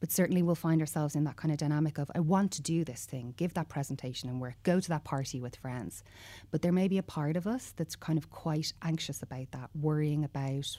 But 0.05 0.11
certainly 0.11 0.43
we'll 0.43 0.53
find 0.53 0.81
ourselves 0.81 1.15
in 1.15 1.23
that 1.23 1.35
kind 1.35 1.51
of 1.51 1.57
dynamic 1.57 1.97
of, 1.97 2.11
I 2.13 2.19
want 2.19 2.51
to 2.51 2.61
do 2.61 2.83
this 2.83 3.07
thing, 3.07 3.33
give 3.37 3.55
that 3.55 3.69
presentation 3.69 4.29
and 4.29 4.39
work, 4.39 4.53
go 4.61 4.79
to 4.79 4.89
that 4.89 5.03
party 5.03 5.41
with 5.41 5.55
friends. 5.55 6.03
But 6.51 6.61
there 6.61 6.71
may 6.71 6.87
be 6.87 6.99
a 6.99 7.01
part 7.01 7.35
of 7.35 7.47
us 7.47 7.73
that's 7.75 7.95
kind 7.95 8.19
of 8.19 8.29
quite 8.29 8.71
anxious 8.83 9.23
about 9.23 9.49
that, 9.49 9.71
worrying 9.73 10.23
about 10.23 10.77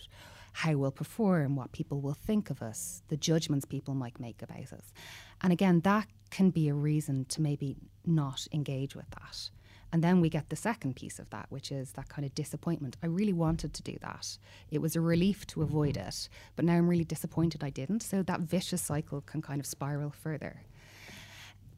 how 0.52 0.76
we'll 0.76 0.92
perform, 0.92 1.56
what 1.56 1.72
people 1.72 2.00
will 2.00 2.14
think 2.14 2.50
of 2.50 2.62
us, 2.62 3.02
the 3.08 3.16
judgments 3.16 3.64
people 3.64 3.94
might 3.94 4.20
make 4.20 4.42
about 4.42 4.72
us. 4.72 4.92
And 5.42 5.52
again, 5.52 5.80
that 5.80 6.06
can 6.30 6.50
be 6.50 6.68
a 6.68 6.74
reason 6.74 7.24
to 7.30 7.42
maybe 7.42 7.74
not 8.04 8.46
engage 8.52 8.94
with 8.94 9.10
that. 9.10 9.50
And 9.96 10.04
then 10.04 10.20
we 10.20 10.28
get 10.28 10.50
the 10.50 10.56
second 10.56 10.94
piece 10.94 11.18
of 11.18 11.30
that, 11.30 11.46
which 11.48 11.72
is 11.72 11.92
that 11.92 12.10
kind 12.10 12.26
of 12.26 12.34
disappointment. 12.34 12.98
I 13.02 13.06
really 13.06 13.32
wanted 13.32 13.72
to 13.72 13.82
do 13.82 13.96
that. 14.02 14.36
It 14.70 14.82
was 14.82 14.94
a 14.94 15.00
relief 15.00 15.46
to 15.46 15.62
avoid 15.62 15.94
mm-hmm. 15.94 16.08
it, 16.08 16.28
but 16.54 16.66
now 16.66 16.74
I'm 16.74 16.86
really 16.86 17.02
disappointed 17.02 17.64
I 17.64 17.70
didn't. 17.70 18.02
So 18.02 18.22
that 18.24 18.40
vicious 18.40 18.82
cycle 18.82 19.22
can 19.22 19.40
kind 19.40 19.58
of 19.58 19.64
spiral 19.64 20.10
further. 20.10 20.60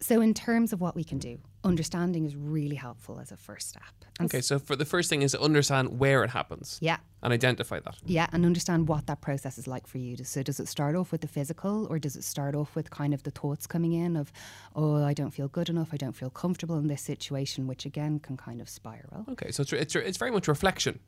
So, 0.00 0.20
in 0.20 0.32
terms 0.32 0.72
of 0.72 0.80
what 0.80 0.94
we 0.94 1.02
can 1.02 1.18
do, 1.18 1.38
understanding 1.64 2.24
is 2.24 2.36
really 2.36 2.76
helpful 2.76 3.18
as 3.18 3.32
a 3.32 3.36
first 3.36 3.68
step. 3.68 3.82
And 4.20 4.26
Okay, 4.32 4.40
so 4.40 4.58
for 4.60 4.76
the 4.76 4.84
first 4.84 5.10
thing 5.10 5.22
is 5.22 5.32
to 5.32 5.40
understand 5.40 5.98
where 5.98 6.22
it 6.22 6.30
happens 6.30 6.78
Yeah. 6.80 6.98
and 7.22 7.32
identify 7.32 7.80
that. 7.80 7.96
Yeah, 8.06 8.28
and 8.32 8.46
understand 8.46 8.86
what 8.88 9.06
that 9.08 9.20
process 9.20 9.58
is 9.58 9.66
like 9.66 9.86
for 9.88 9.98
you. 9.98 10.16
So, 10.24 10.42
does 10.44 10.60
it 10.60 10.68
start 10.68 10.94
off 10.94 11.10
with 11.10 11.20
the 11.22 11.26
physical, 11.28 11.86
or 11.90 11.98
does 11.98 12.14
it 12.14 12.22
start 12.24 12.54
off 12.54 12.76
with 12.76 12.90
kind 12.90 13.12
of 13.12 13.24
the 13.24 13.32
thoughts 13.32 13.66
coming 13.66 13.92
in 13.92 14.16
of, 14.16 14.32
oh, 14.76 15.02
I 15.04 15.14
don't 15.14 15.32
feel 15.32 15.48
good 15.48 15.68
enough, 15.68 15.88
I 15.92 15.96
don't 15.96 16.14
feel 16.16 16.30
comfortable 16.30 16.78
in 16.78 16.86
this 16.86 17.02
situation, 17.02 17.66
which 17.66 17.84
again 17.84 18.20
can 18.20 18.36
kind 18.36 18.60
of 18.60 18.68
spiral. 18.68 19.26
Okay, 19.30 19.50
so 19.50 19.62
it's, 19.62 19.72
it's, 19.72 19.96
it's 19.96 20.18
very 20.18 20.30
much 20.30 20.46
reflection. 20.46 21.00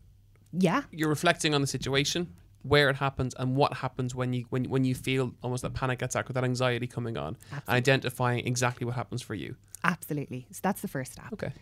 Yeah, 0.53 0.83
You're 0.91 1.09
reflecting 1.11 1.55
on 1.55 1.61
the 1.61 1.69
situation, 1.69 2.35
where 2.63 2.91
it 2.91 2.97
happens, 2.97 3.35
and 3.39 3.57
what 3.57 3.75
happens 3.75 4.15
when 4.15 4.33
you 4.33 4.45
when 4.51 4.65
when 4.65 4.85
you 4.85 4.95
feel 4.95 5.33
almost 5.43 5.63
that 5.63 5.75
panic 5.75 6.03
attack 6.03 6.29
or 6.29 6.33
that 6.35 6.45
anxiety 6.45 6.87
coming 6.87 7.17
on, 7.17 7.37
and 7.53 7.63
identifying 7.69 8.47
exactly 8.47 8.85
what 8.85 8.95
happens 8.95 9.23
for 9.23 9.35
you. 9.35 9.57
absolutely. 9.85 10.47
So, 10.51 10.61
that's 10.63 10.83
the 10.83 10.89
first 10.89 11.13
step. 11.13 11.33
Okay. 11.33 11.53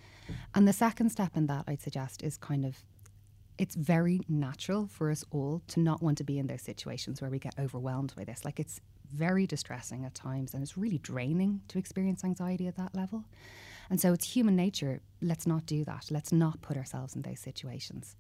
And 0.55 0.69
the 0.69 0.73
second 0.73 1.11
step 1.11 1.37
in 1.37 1.47
that, 1.47 1.65
I'd 1.67 1.81
suggest, 1.81 2.23
is 2.23 2.37
kind 2.37 2.65
of 2.65 2.77
it's 3.59 3.75
very 3.75 4.21
natural 4.29 4.87
for 4.87 5.11
us 5.11 5.25
all 5.31 5.63
to 5.67 5.81
not 5.81 6.01
want 6.01 6.17
to 6.19 6.25
be 6.25 6.39
in 6.39 6.47
those 6.47 6.63
situations 6.63 7.21
where 7.21 7.31
we 7.31 7.41
get 7.41 7.55
overwhelmed 7.59 8.15
by 8.17 8.25
this. 8.25 8.45
Like 8.45 8.61
it's 8.61 8.81
very 9.13 9.47
distressing 9.47 10.05
at 10.05 10.15
times 10.15 10.55
and 10.55 10.63
it's 10.63 10.79
really 10.79 10.99
draining 10.99 11.63
to 11.69 11.79
experience 11.79 12.25
anxiety 12.25 12.69
at 12.69 12.77
that 12.77 12.95
level. 12.95 13.25
And 13.91 14.01
so 14.01 14.13
it's 14.13 14.33
human 14.33 14.55
nature. 14.55 15.01
Let's 15.21 15.47
not 15.47 15.67
do 15.67 15.85
that. 15.85 16.07
Let's 16.11 16.31
not 16.31 16.61
put 16.61 16.77
ourselves 16.77 17.17
in 17.17 17.23
those 17.23 17.41
situations. 17.41 18.17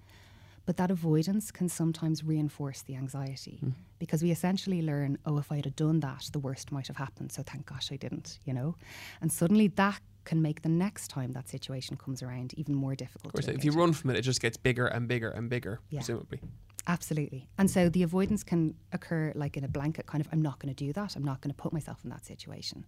But 0.68 0.76
that 0.76 0.90
avoidance 0.90 1.50
can 1.50 1.70
sometimes 1.70 2.22
reinforce 2.22 2.82
the 2.82 2.94
anxiety 2.94 3.56
hmm. 3.62 3.70
because 3.98 4.22
we 4.22 4.30
essentially 4.30 4.82
learn, 4.82 5.16
oh, 5.24 5.38
if 5.38 5.50
I 5.50 5.56
had 5.56 5.74
done 5.76 6.00
that, 6.00 6.28
the 6.30 6.38
worst 6.38 6.70
might 6.70 6.86
have 6.88 6.98
happened. 6.98 7.32
So 7.32 7.42
thank 7.42 7.64
gosh 7.64 7.90
I 7.90 7.96
didn't, 7.96 8.38
you 8.44 8.52
know? 8.52 8.74
And 9.22 9.32
suddenly 9.32 9.68
that 9.68 10.02
can 10.26 10.42
make 10.42 10.60
the 10.60 10.68
next 10.68 11.08
time 11.08 11.32
that 11.32 11.48
situation 11.48 11.96
comes 11.96 12.22
around 12.22 12.52
even 12.58 12.74
more 12.74 12.94
difficult. 12.94 13.28
Of 13.28 13.46
course, 13.46 13.48
if 13.48 13.64
you 13.64 13.72
run 13.72 13.94
from 13.94 14.10
it, 14.10 14.18
it 14.18 14.20
just 14.20 14.42
gets 14.42 14.58
bigger 14.58 14.86
and 14.86 15.08
bigger 15.08 15.30
and 15.30 15.48
bigger, 15.48 15.80
Yeah. 15.88 16.00
presumably. 16.00 16.42
Absolutely. 16.86 17.48
And 17.56 17.70
so 17.70 17.88
the 17.88 18.02
avoidance 18.02 18.44
can 18.44 18.74
occur 18.92 19.32
like 19.34 19.56
in 19.56 19.64
a 19.64 19.68
blanket 19.68 20.04
kind 20.04 20.20
of, 20.20 20.28
I'm 20.32 20.42
not 20.42 20.58
going 20.58 20.74
to 20.74 20.84
do 20.84 20.92
that. 20.92 21.16
I'm 21.16 21.24
not 21.24 21.40
going 21.40 21.50
to 21.50 21.56
put 21.56 21.72
myself 21.72 22.04
in 22.04 22.10
that 22.10 22.26
situation. 22.26 22.84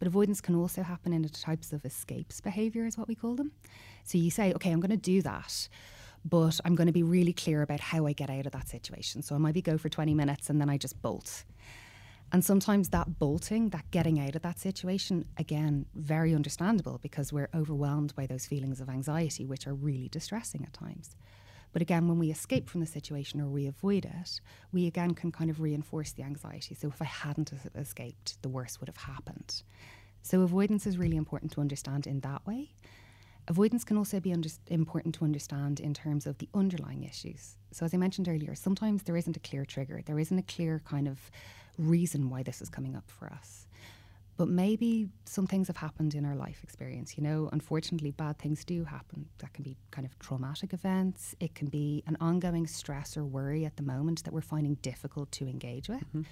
But 0.00 0.08
avoidance 0.08 0.40
can 0.40 0.56
also 0.56 0.82
happen 0.82 1.12
in 1.12 1.22
the 1.22 1.28
types 1.28 1.72
of 1.72 1.84
escapes 1.84 2.40
behavior, 2.40 2.86
is 2.86 2.98
what 2.98 3.06
we 3.06 3.14
call 3.14 3.36
them. 3.36 3.52
So 4.02 4.18
you 4.18 4.32
say, 4.32 4.52
okay, 4.54 4.72
I'm 4.72 4.80
going 4.80 4.90
to 4.90 4.96
do 4.96 5.22
that, 5.22 5.68
but 6.24 6.60
I'm 6.64 6.74
going 6.74 6.86
to 6.86 6.92
be 6.92 7.02
really 7.02 7.32
clear 7.32 7.62
about 7.62 7.80
how 7.80 8.06
I 8.06 8.12
get 8.12 8.30
out 8.30 8.46
of 8.46 8.52
that 8.52 8.68
situation. 8.68 9.22
So 9.22 9.34
I 9.34 9.38
might 9.38 9.54
be 9.54 9.62
go 9.62 9.76
for 9.76 9.88
20 9.88 10.14
minutes 10.14 10.48
and 10.48 10.60
then 10.60 10.70
I 10.70 10.78
just 10.78 11.00
bolt. 11.02 11.44
And 12.32 12.44
sometimes 12.44 12.88
that 12.88 13.18
bolting, 13.18 13.68
that 13.68 13.90
getting 13.90 14.18
out 14.18 14.34
of 14.34 14.42
that 14.42 14.58
situation, 14.58 15.26
again, 15.36 15.86
very 15.94 16.34
understandable 16.34 16.98
because 17.02 17.32
we're 17.32 17.50
overwhelmed 17.54 18.14
by 18.16 18.26
those 18.26 18.46
feelings 18.46 18.80
of 18.80 18.88
anxiety, 18.88 19.46
which 19.46 19.66
are 19.66 19.74
really 19.74 20.08
distressing 20.08 20.64
at 20.64 20.72
times. 20.72 21.14
But 21.72 21.82
again, 21.82 22.08
when 22.08 22.18
we 22.18 22.30
escape 22.30 22.70
from 22.70 22.80
the 22.80 22.86
situation 22.86 23.40
or 23.40 23.48
we 23.48 23.66
avoid 23.66 24.04
it, 24.04 24.40
we 24.72 24.86
again 24.86 25.12
can 25.12 25.32
kind 25.32 25.50
of 25.50 25.60
reinforce 25.60 26.12
the 26.12 26.22
anxiety. 26.22 26.74
So 26.74 26.88
if 26.88 27.02
I 27.02 27.06
hadn't 27.06 27.52
escaped, 27.74 28.40
the 28.42 28.48
worst 28.48 28.80
would 28.80 28.88
have 28.88 28.96
happened. 28.96 29.62
So 30.22 30.40
avoidance 30.42 30.86
is 30.86 30.96
really 30.96 31.16
important 31.16 31.52
to 31.52 31.60
understand 31.60 32.06
in 32.06 32.20
that 32.20 32.46
way. 32.46 32.70
Avoidance 33.48 33.84
can 33.84 33.98
also 33.98 34.20
be 34.20 34.32
under- 34.32 34.48
important 34.68 35.14
to 35.16 35.24
understand 35.24 35.80
in 35.80 35.92
terms 35.92 36.26
of 36.26 36.38
the 36.38 36.48
underlying 36.54 37.04
issues. 37.04 37.56
So, 37.72 37.84
as 37.84 37.92
I 37.92 37.98
mentioned 37.98 38.28
earlier, 38.28 38.54
sometimes 38.54 39.02
there 39.02 39.16
isn't 39.16 39.36
a 39.36 39.40
clear 39.40 39.64
trigger, 39.64 40.00
there 40.04 40.18
isn't 40.18 40.38
a 40.38 40.42
clear 40.42 40.80
kind 40.84 41.06
of 41.06 41.30
reason 41.78 42.30
why 42.30 42.42
this 42.42 42.62
is 42.62 42.68
coming 42.70 42.96
up 42.96 43.10
for 43.10 43.26
us. 43.28 43.66
But 44.36 44.48
maybe 44.48 45.08
some 45.26 45.46
things 45.46 45.68
have 45.68 45.76
happened 45.76 46.14
in 46.14 46.24
our 46.24 46.34
life 46.34 46.60
experience. 46.64 47.16
You 47.16 47.22
know, 47.22 47.48
unfortunately, 47.52 48.10
bad 48.10 48.38
things 48.38 48.64
do 48.64 48.84
happen. 48.84 49.28
That 49.38 49.52
can 49.52 49.62
be 49.62 49.76
kind 49.92 50.04
of 50.04 50.18
traumatic 50.18 50.72
events. 50.72 51.36
It 51.38 51.54
can 51.54 51.68
be 51.68 52.02
an 52.06 52.16
ongoing 52.20 52.66
stress 52.66 53.16
or 53.16 53.24
worry 53.24 53.64
at 53.64 53.76
the 53.76 53.84
moment 53.84 54.24
that 54.24 54.32
we're 54.32 54.40
finding 54.40 54.74
difficult 54.76 55.30
to 55.32 55.46
engage 55.46 55.88
with. 55.88 56.00
Mm-hmm. 56.00 56.22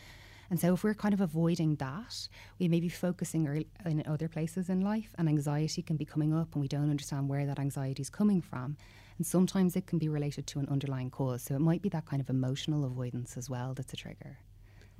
And 0.52 0.60
so, 0.60 0.74
if 0.74 0.84
we're 0.84 0.92
kind 0.92 1.14
of 1.14 1.22
avoiding 1.22 1.76
that, 1.76 2.28
we 2.58 2.68
may 2.68 2.78
be 2.78 2.90
focusing 2.90 3.64
in 3.86 4.02
other 4.06 4.28
places 4.28 4.68
in 4.68 4.82
life, 4.82 5.14
and 5.16 5.26
anxiety 5.26 5.80
can 5.80 5.96
be 5.96 6.04
coming 6.04 6.34
up, 6.34 6.52
and 6.52 6.60
we 6.60 6.68
don't 6.68 6.90
understand 6.90 7.30
where 7.30 7.46
that 7.46 7.58
anxiety 7.58 8.02
is 8.02 8.10
coming 8.10 8.42
from. 8.42 8.76
And 9.16 9.26
sometimes 9.26 9.76
it 9.76 9.86
can 9.86 9.98
be 9.98 10.10
related 10.10 10.46
to 10.48 10.58
an 10.58 10.68
underlying 10.68 11.08
cause. 11.08 11.40
So, 11.44 11.54
it 11.54 11.62
might 11.62 11.80
be 11.80 11.88
that 11.88 12.04
kind 12.04 12.20
of 12.20 12.28
emotional 12.28 12.84
avoidance 12.84 13.38
as 13.38 13.48
well 13.48 13.72
that's 13.72 13.94
a 13.94 13.96
trigger. 13.96 14.36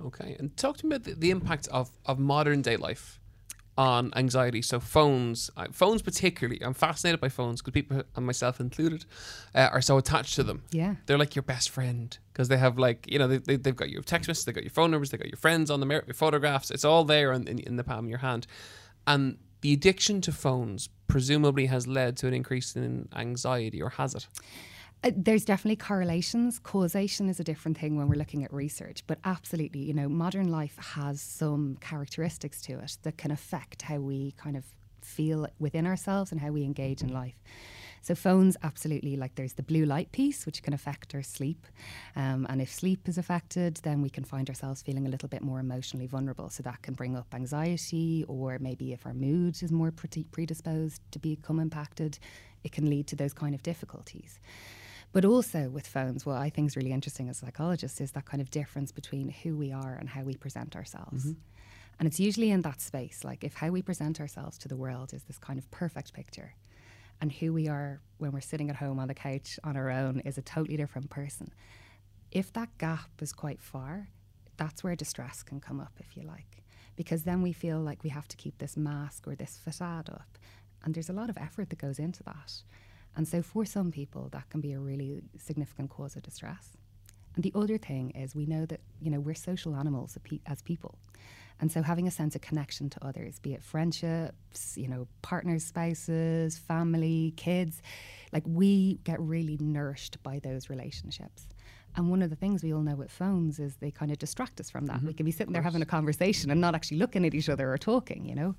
Okay, 0.03 0.35
and 0.39 0.57
talk 0.57 0.77
to 0.77 0.87
me 0.87 0.95
about 0.95 1.05
the, 1.05 1.13
the 1.13 1.29
impact 1.29 1.67
of, 1.67 1.91
of 2.07 2.17
modern 2.17 2.63
day 2.63 2.75
life 2.75 3.19
on 3.77 4.11
anxiety. 4.15 4.61
So 4.61 4.79
phones, 4.79 5.49
phones 5.71 6.01
particularly, 6.01 6.61
I'm 6.63 6.73
fascinated 6.73 7.19
by 7.19 7.29
phones 7.29 7.61
because 7.61 7.73
people, 7.73 8.03
and 8.15 8.25
myself 8.25 8.59
included, 8.59 9.05
uh, 9.55 9.69
are 9.71 9.81
so 9.81 9.97
attached 9.97 10.35
to 10.35 10.43
them. 10.43 10.63
Yeah, 10.71 10.95
they're 11.05 11.17
like 11.17 11.35
your 11.35 11.43
best 11.43 11.69
friend 11.69 12.15
because 12.31 12.47
they 12.49 12.57
have 12.57 12.77
like 12.77 13.09
you 13.11 13.19
know 13.19 13.27
they, 13.27 13.37
they 13.37 13.69
have 13.69 13.75
got 13.75 13.89
your 13.89 14.03
text 14.03 14.27
messages, 14.27 14.45
they've 14.45 14.55
got 14.55 14.63
your 14.63 14.71
phone 14.71 14.91
numbers, 14.91 15.09
they've 15.09 15.19
got 15.19 15.29
your 15.29 15.37
friends 15.37 15.71
on 15.71 15.79
the 15.79 15.87
your 15.87 16.13
photographs. 16.13 16.71
It's 16.71 16.85
all 16.85 17.03
there 17.03 17.31
in, 17.33 17.47
in, 17.47 17.59
in 17.59 17.75
the 17.77 17.83
palm 17.83 18.05
of 18.05 18.09
your 18.09 18.19
hand, 18.19 18.47
and 19.07 19.37
the 19.61 19.73
addiction 19.73 20.21
to 20.21 20.31
phones 20.31 20.89
presumably 21.07 21.67
has 21.67 21.87
led 21.87 22.17
to 22.17 22.27
an 22.27 22.33
increase 22.33 22.75
in 22.75 23.07
anxiety, 23.15 23.81
or 23.81 23.89
has 23.89 24.13
it? 24.13 24.27
Uh, 25.03 25.11
there's 25.17 25.43
definitely 25.43 25.75
correlations. 25.75 26.59
Causation 26.59 27.27
is 27.27 27.39
a 27.39 27.43
different 27.43 27.77
thing 27.77 27.97
when 27.97 28.07
we're 28.07 28.15
looking 28.15 28.43
at 28.45 28.53
research, 28.53 29.03
but 29.05 29.19
absolutely, 29.25 29.81
you 29.81 29.93
know, 29.93 30.07
modern 30.07 30.49
life 30.49 30.77
has 30.77 31.19
some 31.19 31.77
characteristics 31.81 32.61
to 32.61 32.79
it 32.79 32.97
that 33.03 33.17
can 33.17 33.29
affect 33.29 33.81
how 33.81 33.97
we 33.97 34.31
kind 34.37 34.55
of 34.55 34.63
feel 35.01 35.45
within 35.59 35.85
ourselves 35.85 36.31
and 36.31 36.39
how 36.39 36.49
we 36.51 36.63
engage 36.63 37.01
in 37.01 37.11
life. 37.11 37.35
So 38.01 38.15
phones, 38.15 38.55
absolutely, 38.63 39.17
like 39.17 39.35
there's 39.35 39.53
the 39.53 39.63
blue 39.63 39.85
light 39.85 40.11
piece, 40.13 40.45
which 40.45 40.63
can 40.63 40.73
affect 40.73 41.13
our 41.15 41.21
sleep. 41.21 41.67
Um, 42.15 42.45
and 42.49 42.61
if 42.61 42.71
sleep 42.71 43.09
is 43.09 43.17
affected, 43.17 43.75
then 43.83 44.01
we 44.01 44.09
can 44.09 44.23
find 44.23 44.47
ourselves 44.49 44.81
feeling 44.81 45.05
a 45.05 45.09
little 45.09 45.29
bit 45.29 45.41
more 45.41 45.59
emotionally 45.59 46.07
vulnerable. 46.07 46.49
So 46.49 46.63
that 46.63 46.81
can 46.81 46.93
bring 46.93 47.17
up 47.17 47.27
anxiety, 47.33 48.23
or 48.29 48.57
maybe 48.59 48.93
if 48.93 49.05
our 49.05 49.13
mood 49.13 49.61
is 49.61 49.71
more 49.71 49.91
predisposed 49.91 51.01
to 51.11 51.19
become 51.19 51.59
impacted, 51.59 52.19
it 52.63 52.71
can 52.71 52.89
lead 52.89 53.07
to 53.07 53.17
those 53.17 53.33
kind 53.33 53.53
of 53.53 53.63
difficulties. 53.63 54.39
But 55.13 55.25
also 55.25 55.69
with 55.69 55.87
phones, 55.87 56.25
what 56.25 56.37
I 56.37 56.49
think 56.49 56.67
is 56.67 56.75
really 56.75 56.91
interesting 56.91 57.29
as 57.29 57.41
a 57.41 57.45
psychologist 57.45 58.01
is 58.01 58.11
that 58.11 58.25
kind 58.25 58.41
of 58.41 58.49
difference 58.49 58.91
between 58.91 59.29
who 59.29 59.55
we 59.55 59.71
are 59.71 59.93
and 59.93 60.09
how 60.09 60.23
we 60.23 60.35
present 60.35 60.75
ourselves. 60.75 61.25
Mm-hmm. 61.25 61.39
And 61.99 62.07
it's 62.07 62.19
usually 62.19 62.49
in 62.49 62.63
that 62.63 62.81
space, 62.81 63.23
like 63.23 63.43
if 63.43 63.53
how 63.53 63.69
we 63.69 63.83
present 63.83 64.19
ourselves 64.19 64.57
to 64.57 64.67
the 64.67 64.75
world 64.75 65.13
is 65.13 65.23
this 65.23 65.37
kind 65.37 65.59
of 65.59 65.69
perfect 65.69 66.11
picture, 66.13 66.55
and 67.21 67.31
who 67.31 67.53
we 67.53 67.69
are 67.69 68.01
when 68.17 68.31
we're 68.31 68.41
sitting 68.41 68.69
at 68.71 68.75
home 68.75 68.99
on 68.99 69.07
the 69.07 69.13
couch 69.13 69.59
on 69.63 69.77
our 69.77 69.91
own 69.91 70.19
is 70.25 70.37
a 70.37 70.41
totally 70.41 70.75
different 70.75 71.11
person. 71.11 71.53
If 72.31 72.51
that 72.53 72.75
gap 72.79 73.11
is 73.21 73.31
quite 73.31 73.61
far, 73.61 74.09
that's 74.57 74.83
where 74.83 74.95
distress 74.95 75.43
can 75.43 75.59
come 75.59 75.79
up, 75.79 75.93
if 75.99 76.17
you 76.17 76.23
like, 76.23 76.63
because 76.95 77.23
then 77.23 77.43
we 77.43 77.53
feel 77.53 77.79
like 77.79 78.03
we 78.03 78.09
have 78.09 78.27
to 78.29 78.37
keep 78.37 78.57
this 78.57 78.75
mask 78.75 79.27
or 79.27 79.35
this 79.35 79.57
facade 79.63 80.09
up. 80.09 80.39
And 80.83 80.95
there's 80.95 81.09
a 81.09 81.13
lot 81.13 81.29
of 81.29 81.37
effort 81.37 81.69
that 81.69 81.77
goes 81.77 81.99
into 81.99 82.23
that. 82.23 82.63
And 83.15 83.27
so, 83.27 83.41
for 83.41 83.65
some 83.65 83.91
people, 83.91 84.29
that 84.31 84.49
can 84.49 84.61
be 84.61 84.73
a 84.73 84.79
really 84.79 85.21
significant 85.37 85.89
cause 85.89 86.15
of 86.15 86.23
distress. 86.23 86.77
And 87.35 87.43
the 87.43 87.51
other 87.55 87.77
thing 87.77 88.11
is, 88.11 88.35
we 88.35 88.45
know 88.45 88.65
that 88.65 88.81
you 89.01 89.11
know 89.11 89.19
we're 89.19 89.35
social 89.35 89.75
animals 89.75 90.17
as 90.47 90.61
people, 90.61 90.97
and 91.59 91.71
so 91.71 91.81
having 91.81 92.07
a 92.07 92.11
sense 92.11 92.35
of 92.35 92.41
connection 92.41 92.89
to 92.89 93.05
others, 93.05 93.39
be 93.39 93.53
it 93.53 93.63
friendships, 93.63 94.77
you 94.77 94.87
know, 94.87 95.07
partners, 95.21 95.63
spouses, 95.63 96.57
family, 96.57 97.33
kids, 97.37 97.81
like 98.31 98.43
we 98.45 98.99
get 99.03 99.19
really 99.19 99.57
nourished 99.59 100.21
by 100.23 100.39
those 100.39 100.69
relationships. 100.69 101.47
And 101.95 102.09
one 102.09 102.21
of 102.21 102.29
the 102.29 102.35
things 102.35 102.63
we 102.63 102.73
all 102.73 102.81
know 102.81 102.95
with 102.95 103.11
phones 103.11 103.59
is 103.59 103.75
they 103.75 103.91
kind 103.91 104.11
of 104.11 104.17
distract 104.17 104.59
us 104.59 104.69
from 104.69 104.87
that. 104.87 104.97
Mm-hmm. 104.97 105.07
We 105.07 105.13
can 105.13 105.25
be 105.25 105.31
sitting 105.31 105.53
there 105.53 105.61
having 105.61 105.81
a 105.81 105.85
conversation 105.85 106.49
and 106.49 106.59
not 106.59 106.73
actually 106.73 106.97
looking 106.97 107.25
at 107.25 107.35
each 107.35 107.49
other 107.49 107.71
or 107.71 107.77
talking, 107.77 108.25
you 108.25 108.35
know. 108.35 108.55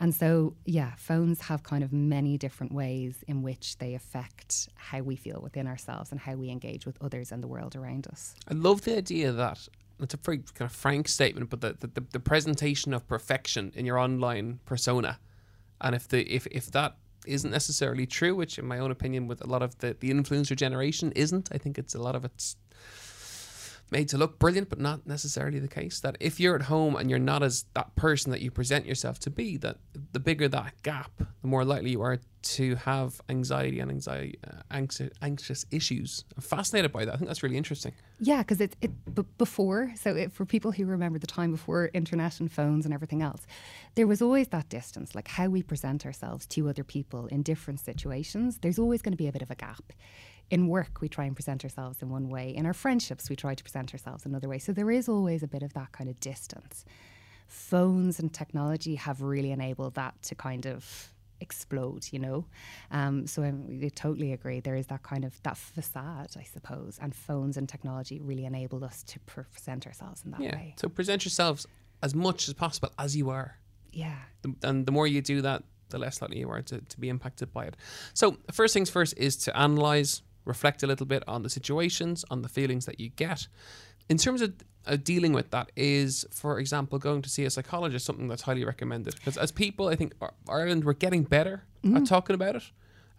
And 0.00 0.14
so, 0.14 0.54
yeah, 0.64 0.92
phones 0.96 1.40
have 1.42 1.62
kind 1.62 1.84
of 1.84 1.92
many 1.92 2.38
different 2.38 2.72
ways 2.72 3.24
in 3.28 3.42
which 3.42 3.78
they 3.78 3.94
affect 3.94 4.68
how 4.74 5.00
we 5.00 5.16
feel 5.16 5.40
within 5.42 5.66
ourselves 5.66 6.10
and 6.10 6.20
how 6.20 6.34
we 6.34 6.50
engage 6.50 6.86
with 6.86 6.96
others 7.00 7.32
and 7.32 7.42
the 7.42 7.48
world 7.48 7.76
around 7.76 8.06
us. 8.08 8.34
I 8.48 8.54
love 8.54 8.82
the 8.82 8.96
idea 8.96 9.32
that 9.32 9.68
it's 10.00 10.14
a 10.14 10.16
very 10.16 10.38
kind 10.38 10.70
of 10.70 10.72
frank 10.72 11.08
statement, 11.08 11.50
but 11.50 11.60
the, 11.60 11.76
the, 11.80 12.04
the 12.12 12.20
presentation 12.20 12.92
of 12.92 13.06
perfection 13.06 13.72
in 13.74 13.86
your 13.86 13.98
online 13.98 14.58
persona. 14.64 15.18
And 15.80 15.94
if 15.94 16.08
the 16.08 16.22
if, 16.22 16.46
if 16.48 16.70
that 16.72 16.96
isn't 17.26 17.50
necessarily 17.50 18.06
true, 18.06 18.34
which 18.34 18.58
in 18.58 18.66
my 18.66 18.78
own 18.78 18.90
opinion 18.90 19.28
with 19.28 19.42
a 19.42 19.46
lot 19.46 19.62
of 19.62 19.78
the, 19.78 19.96
the 20.00 20.10
influencer 20.10 20.56
generation 20.56 21.12
isn't, 21.14 21.48
I 21.52 21.58
think 21.58 21.78
it's 21.78 21.94
a 21.94 22.02
lot 22.02 22.16
of 22.16 22.24
it's 22.24 22.56
made 23.92 24.08
to 24.08 24.18
look 24.18 24.38
brilliant, 24.38 24.68
but 24.68 24.80
not 24.80 25.06
necessarily 25.06 25.60
the 25.60 25.68
case. 25.68 26.00
That 26.00 26.16
if 26.18 26.40
you're 26.40 26.56
at 26.56 26.62
home 26.62 26.96
and 26.96 27.08
you're 27.08 27.18
not 27.18 27.42
as 27.42 27.66
that 27.74 27.94
person 27.94 28.32
that 28.32 28.40
you 28.40 28.50
present 28.50 28.86
yourself 28.86 29.20
to 29.20 29.30
be, 29.30 29.56
that 29.58 29.76
the 30.12 30.18
bigger 30.18 30.48
that 30.48 30.82
gap, 30.82 31.12
the 31.18 31.48
more 31.48 31.64
likely 31.64 31.90
you 31.90 32.02
are 32.02 32.18
to 32.42 32.74
have 32.74 33.20
anxiety 33.28 33.78
and 33.78 33.90
anxiety, 33.90 34.38
uh, 34.44 34.62
anxious, 34.70 35.10
anxious 35.22 35.64
issues. 35.70 36.24
I'm 36.36 36.42
fascinated 36.42 36.90
by 36.90 37.04
that. 37.04 37.14
I 37.14 37.16
think 37.16 37.28
that's 37.28 37.42
really 37.42 37.56
interesting. 37.56 37.92
Yeah, 38.18 38.38
because 38.38 38.60
it, 38.60 38.74
it 38.80 39.14
b- 39.14 39.24
before, 39.38 39.92
so 39.96 40.16
it, 40.16 40.32
for 40.32 40.44
people 40.44 40.72
who 40.72 40.84
remember 40.84 41.20
the 41.20 41.26
time 41.26 41.52
before 41.52 41.90
internet 41.94 42.40
and 42.40 42.50
phones 42.50 42.84
and 42.84 42.92
everything 42.92 43.22
else, 43.22 43.46
there 43.94 44.08
was 44.08 44.20
always 44.20 44.48
that 44.48 44.68
distance, 44.68 45.14
like 45.14 45.28
how 45.28 45.46
we 45.46 45.62
present 45.62 46.04
ourselves 46.04 46.46
to 46.46 46.68
other 46.68 46.82
people 46.82 47.26
in 47.26 47.42
different 47.42 47.78
situations. 47.78 48.58
There's 48.60 48.78
always 48.78 49.02
going 49.02 49.12
to 49.12 49.16
be 49.16 49.28
a 49.28 49.32
bit 49.32 49.42
of 49.42 49.50
a 49.50 49.54
gap 49.54 49.92
in 50.52 50.68
work, 50.68 51.00
we 51.00 51.08
try 51.08 51.24
and 51.24 51.34
present 51.34 51.64
ourselves 51.64 52.02
in 52.02 52.10
one 52.10 52.28
way. 52.28 52.50
In 52.54 52.66
our 52.66 52.74
friendships, 52.74 53.30
we 53.30 53.36
try 53.36 53.54
to 53.54 53.64
present 53.64 53.94
ourselves 53.94 54.26
another 54.26 54.50
way. 54.50 54.58
So 54.58 54.70
there 54.72 54.90
is 54.90 55.08
always 55.08 55.42
a 55.42 55.48
bit 55.48 55.62
of 55.62 55.72
that 55.72 55.92
kind 55.92 56.10
of 56.10 56.20
distance. 56.20 56.84
Phones 57.48 58.20
and 58.20 58.30
technology 58.30 58.96
have 58.96 59.22
really 59.22 59.50
enabled 59.50 59.94
that 59.94 60.14
to 60.24 60.34
kind 60.34 60.66
of 60.66 61.08
explode, 61.40 62.06
you 62.10 62.18
know. 62.18 62.44
Um, 62.90 63.26
so 63.26 63.42
I, 63.42 63.88
totally 63.94 64.34
agree. 64.34 64.60
There 64.60 64.76
is 64.76 64.88
that 64.88 65.02
kind 65.02 65.24
of 65.24 65.42
that 65.42 65.56
facade, 65.56 66.34
I 66.38 66.42
suppose, 66.42 66.98
and 67.00 67.14
phones 67.14 67.56
and 67.56 67.66
technology 67.66 68.20
really 68.20 68.44
enabled 68.44 68.84
us 68.84 69.02
to 69.04 69.18
present 69.20 69.86
ourselves 69.86 70.22
in 70.22 70.32
that 70.32 70.40
yeah. 70.40 70.54
way. 70.54 70.74
So 70.76 70.90
present 70.90 71.24
yourselves 71.24 71.66
as 72.02 72.14
much 72.14 72.46
as 72.48 72.52
possible 72.52 72.90
as 72.98 73.16
you 73.16 73.30
are. 73.30 73.56
Yeah. 73.90 74.18
The, 74.42 74.54
and 74.62 74.84
the 74.84 74.92
more 74.92 75.06
you 75.06 75.22
do 75.22 75.40
that, 75.40 75.62
the 75.88 75.98
less 75.98 76.20
likely 76.20 76.40
you 76.40 76.50
are 76.50 76.60
to, 76.60 76.82
to 76.82 77.00
be 77.00 77.08
impacted 77.08 77.54
by 77.54 77.64
it. 77.64 77.76
So 78.12 78.36
first 78.50 78.74
things 78.74 78.90
first 78.90 79.14
is 79.16 79.36
to 79.38 79.56
analyze 79.56 80.20
reflect 80.44 80.82
a 80.82 80.86
little 80.86 81.06
bit 81.06 81.22
on 81.26 81.42
the 81.42 81.50
situations, 81.50 82.24
on 82.30 82.42
the 82.42 82.48
feelings 82.48 82.86
that 82.86 83.00
you 83.00 83.10
get. 83.10 83.46
In 84.08 84.18
terms 84.18 84.42
of 84.42 84.54
uh, 84.86 84.96
dealing 84.96 85.32
with 85.32 85.50
that, 85.50 85.70
is 85.76 86.26
for 86.30 86.58
example 86.58 86.98
going 86.98 87.22
to 87.22 87.28
see 87.28 87.44
a 87.44 87.50
psychologist 87.50 88.04
something 88.04 88.28
that's 88.28 88.42
highly 88.42 88.64
recommended 88.64 89.14
because 89.14 89.36
as 89.36 89.52
people, 89.52 89.88
I 89.88 89.96
think 89.96 90.14
Ireland 90.48 90.84
we're 90.84 90.94
getting 90.94 91.22
better 91.22 91.64
mm. 91.84 91.96
at 91.96 92.06
talking 92.06 92.34
about 92.34 92.56
it. 92.56 92.64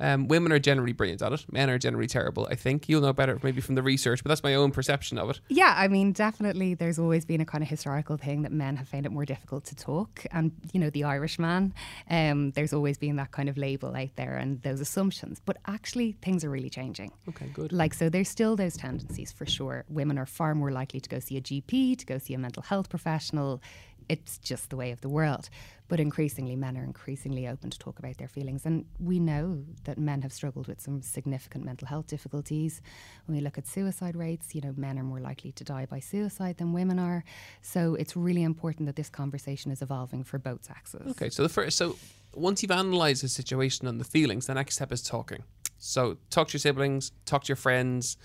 Um, 0.03 0.27
women 0.27 0.51
are 0.51 0.59
generally 0.59 0.91
brilliant 0.91 1.21
at 1.21 1.31
it. 1.31 1.45
Men 1.51 1.69
are 1.69 1.77
generally 1.77 2.07
terrible. 2.07 2.45
I 2.51 2.55
think 2.55 2.89
you'll 2.89 3.01
know 3.01 3.13
better 3.13 3.39
maybe 3.41 3.61
from 3.61 3.75
the 3.75 3.81
research, 3.81 4.21
but 4.21 4.27
that's 4.27 4.43
my 4.43 4.53
own 4.53 4.71
perception 4.71 5.17
of 5.17 5.29
it. 5.29 5.39
Yeah, 5.47 5.73
I 5.77 5.87
mean, 5.87 6.11
definitely 6.11 6.73
there's 6.73 6.99
always 6.99 7.23
been 7.23 7.39
a 7.39 7.45
kind 7.45 7.63
of 7.63 7.69
historical 7.69 8.17
thing 8.17 8.41
that 8.41 8.51
men 8.51 8.75
have 8.75 8.89
found 8.89 9.05
it 9.05 9.13
more 9.13 9.23
difficult 9.23 9.63
to 9.65 9.75
talk. 9.75 10.25
And, 10.31 10.51
you 10.73 10.79
know, 10.81 10.89
the 10.89 11.05
Irish 11.05 11.39
man, 11.39 11.73
um, 12.09 12.51
there's 12.51 12.73
always 12.73 12.97
been 12.97 13.15
that 13.15 13.31
kind 13.31 13.47
of 13.47 13.57
label 13.57 13.95
out 13.95 14.13
there 14.17 14.35
and 14.35 14.61
those 14.63 14.81
assumptions. 14.81 15.39
But 15.39 15.57
actually, 15.67 16.17
things 16.21 16.43
are 16.43 16.49
really 16.49 16.69
changing. 16.69 17.13
Okay, 17.29 17.49
good. 17.53 17.71
Like, 17.71 17.93
so 17.93 18.09
there's 18.09 18.27
still 18.27 18.57
those 18.57 18.75
tendencies 18.75 19.31
for 19.31 19.45
sure. 19.45 19.85
Women 19.87 20.19
are 20.19 20.25
far 20.25 20.53
more 20.53 20.71
likely 20.71 20.99
to 20.99 21.09
go 21.09 21.19
see 21.19 21.37
a 21.37 21.41
GP, 21.41 21.97
to 21.99 22.05
go 22.05 22.17
see 22.17 22.33
a 22.33 22.37
mental 22.37 22.63
health 22.63 22.89
professional. 22.89 23.61
It's 24.09 24.37
just 24.37 24.69
the 24.69 24.75
way 24.75 24.91
of 24.91 25.01
the 25.01 25.09
world. 25.09 25.49
But 25.87 25.99
increasingly, 25.99 26.55
men 26.55 26.77
are 26.77 26.83
increasingly 26.83 27.47
open 27.47 27.69
to 27.69 27.77
talk 27.77 27.99
about 27.99 28.17
their 28.17 28.27
feelings. 28.27 28.65
And 28.65 28.85
we 28.99 29.19
know 29.19 29.63
that 29.83 29.97
men 29.97 30.21
have 30.21 30.33
struggled 30.33 30.67
with 30.67 30.81
some 30.81 31.01
significant 31.01 31.65
mental 31.65 31.87
health 31.87 32.07
difficulties. 32.07 32.81
When 33.25 33.37
we 33.37 33.43
look 33.43 33.57
at 33.57 33.67
suicide 33.67 34.15
rates, 34.15 34.55
you 34.55 34.61
know, 34.61 34.73
men 34.75 34.97
are 34.97 35.03
more 35.03 35.19
likely 35.19 35.51
to 35.51 35.63
die 35.63 35.85
by 35.85 35.99
suicide 35.99 36.57
than 36.57 36.73
women 36.73 36.99
are. 36.99 37.23
So 37.61 37.95
it's 37.95 38.15
really 38.15 38.43
important 38.43 38.87
that 38.87 38.95
this 38.95 39.09
conversation 39.09 39.71
is 39.71 39.81
evolving 39.81 40.23
for 40.23 40.39
both 40.39 40.65
sexes. 40.65 41.11
Okay, 41.11 41.29
so 41.29 41.43
the 41.43 41.49
first, 41.49 41.77
so 41.77 41.95
once 42.33 42.63
you've 42.63 42.71
analysed 42.71 43.21
the 43.21 43.27
situation 43.27 43.87
and 43.87 43.99
the 43.99 44.05
feelings, 44.05 44.47
the 44.47 44.53
next 44.53 44.75
step 44.75 44.91
is 44.91 45.03
talking. 45.03 45.43
So 45.77 46.17
talk 46.29 46.47
to 46.47 46.53
your 46.53 46.59
siblings, 46.59 47.11
talk 47.25 47.43
to 47.43 47.49
your 47.49 47.57
friends, 47.57 48.17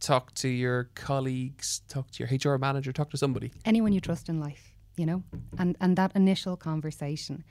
talk 0.00 0.34
to 0.34 0.48
your 0.48 0.90
colleagues, 0.94 1.82
talk 1.88 2.10
to 2.12 2.24
your 2.24 2.54
HR 2.54 2.58
manager, 2.58 2.92
talk 2.92 3.10
to 3.10 3.16
somebody. 3.16 3.52
Anyone 3.64 3.92
you 3.92 4.00
trust 4.00 4.28
in 4.28 4.40
life 4.40 4.71
you 4.96 5.06
know? 5.06 5.22
And, 5.58 5.76
and 5.80 5.96
that 5.96 6.12
initial 6.14 6.56
conversation 6.56 7.44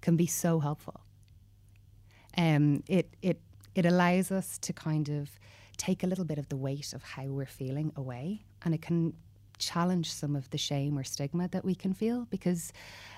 can 0.00 0.16
be 0.16 0.26
so 0.26 0.60
helpful. 0.60 1.00
Um, 2.36 2.82
it, 2.88 3.14
it, 3.22 3.40
it 3.74 3.86
allows 3.86 4.30
us 4.30 4.58
to 4.58 4.72
kind 4.72 5.08
of 5.08 5.30
take 5.76 6.02
a 6.02 6.06
little 6.06 6.24
bit 6.24 6.38
of 6.38 6.48
the 6.48 6.56
weight 6.56 6.92
of 6.92 7.02
how 7.02 7.24
we're 7.24 7.46
feeling 7.46 7.92
away 7.96 8.44
and 8.62 8.74
it 8.74 8.82
can 8.82 9.14
challenge 9.60 10.12
some 10.12 10.34
of 10.34 10.50
the 10.50 10.58
shame 10.58 10.98
or 10.98 11.04
stigma 11.04 11.46
that 11.48 11.64
we 11.64 11.74
can 11.74 11.92
feel 11.92 12.26
because 12.30 12.72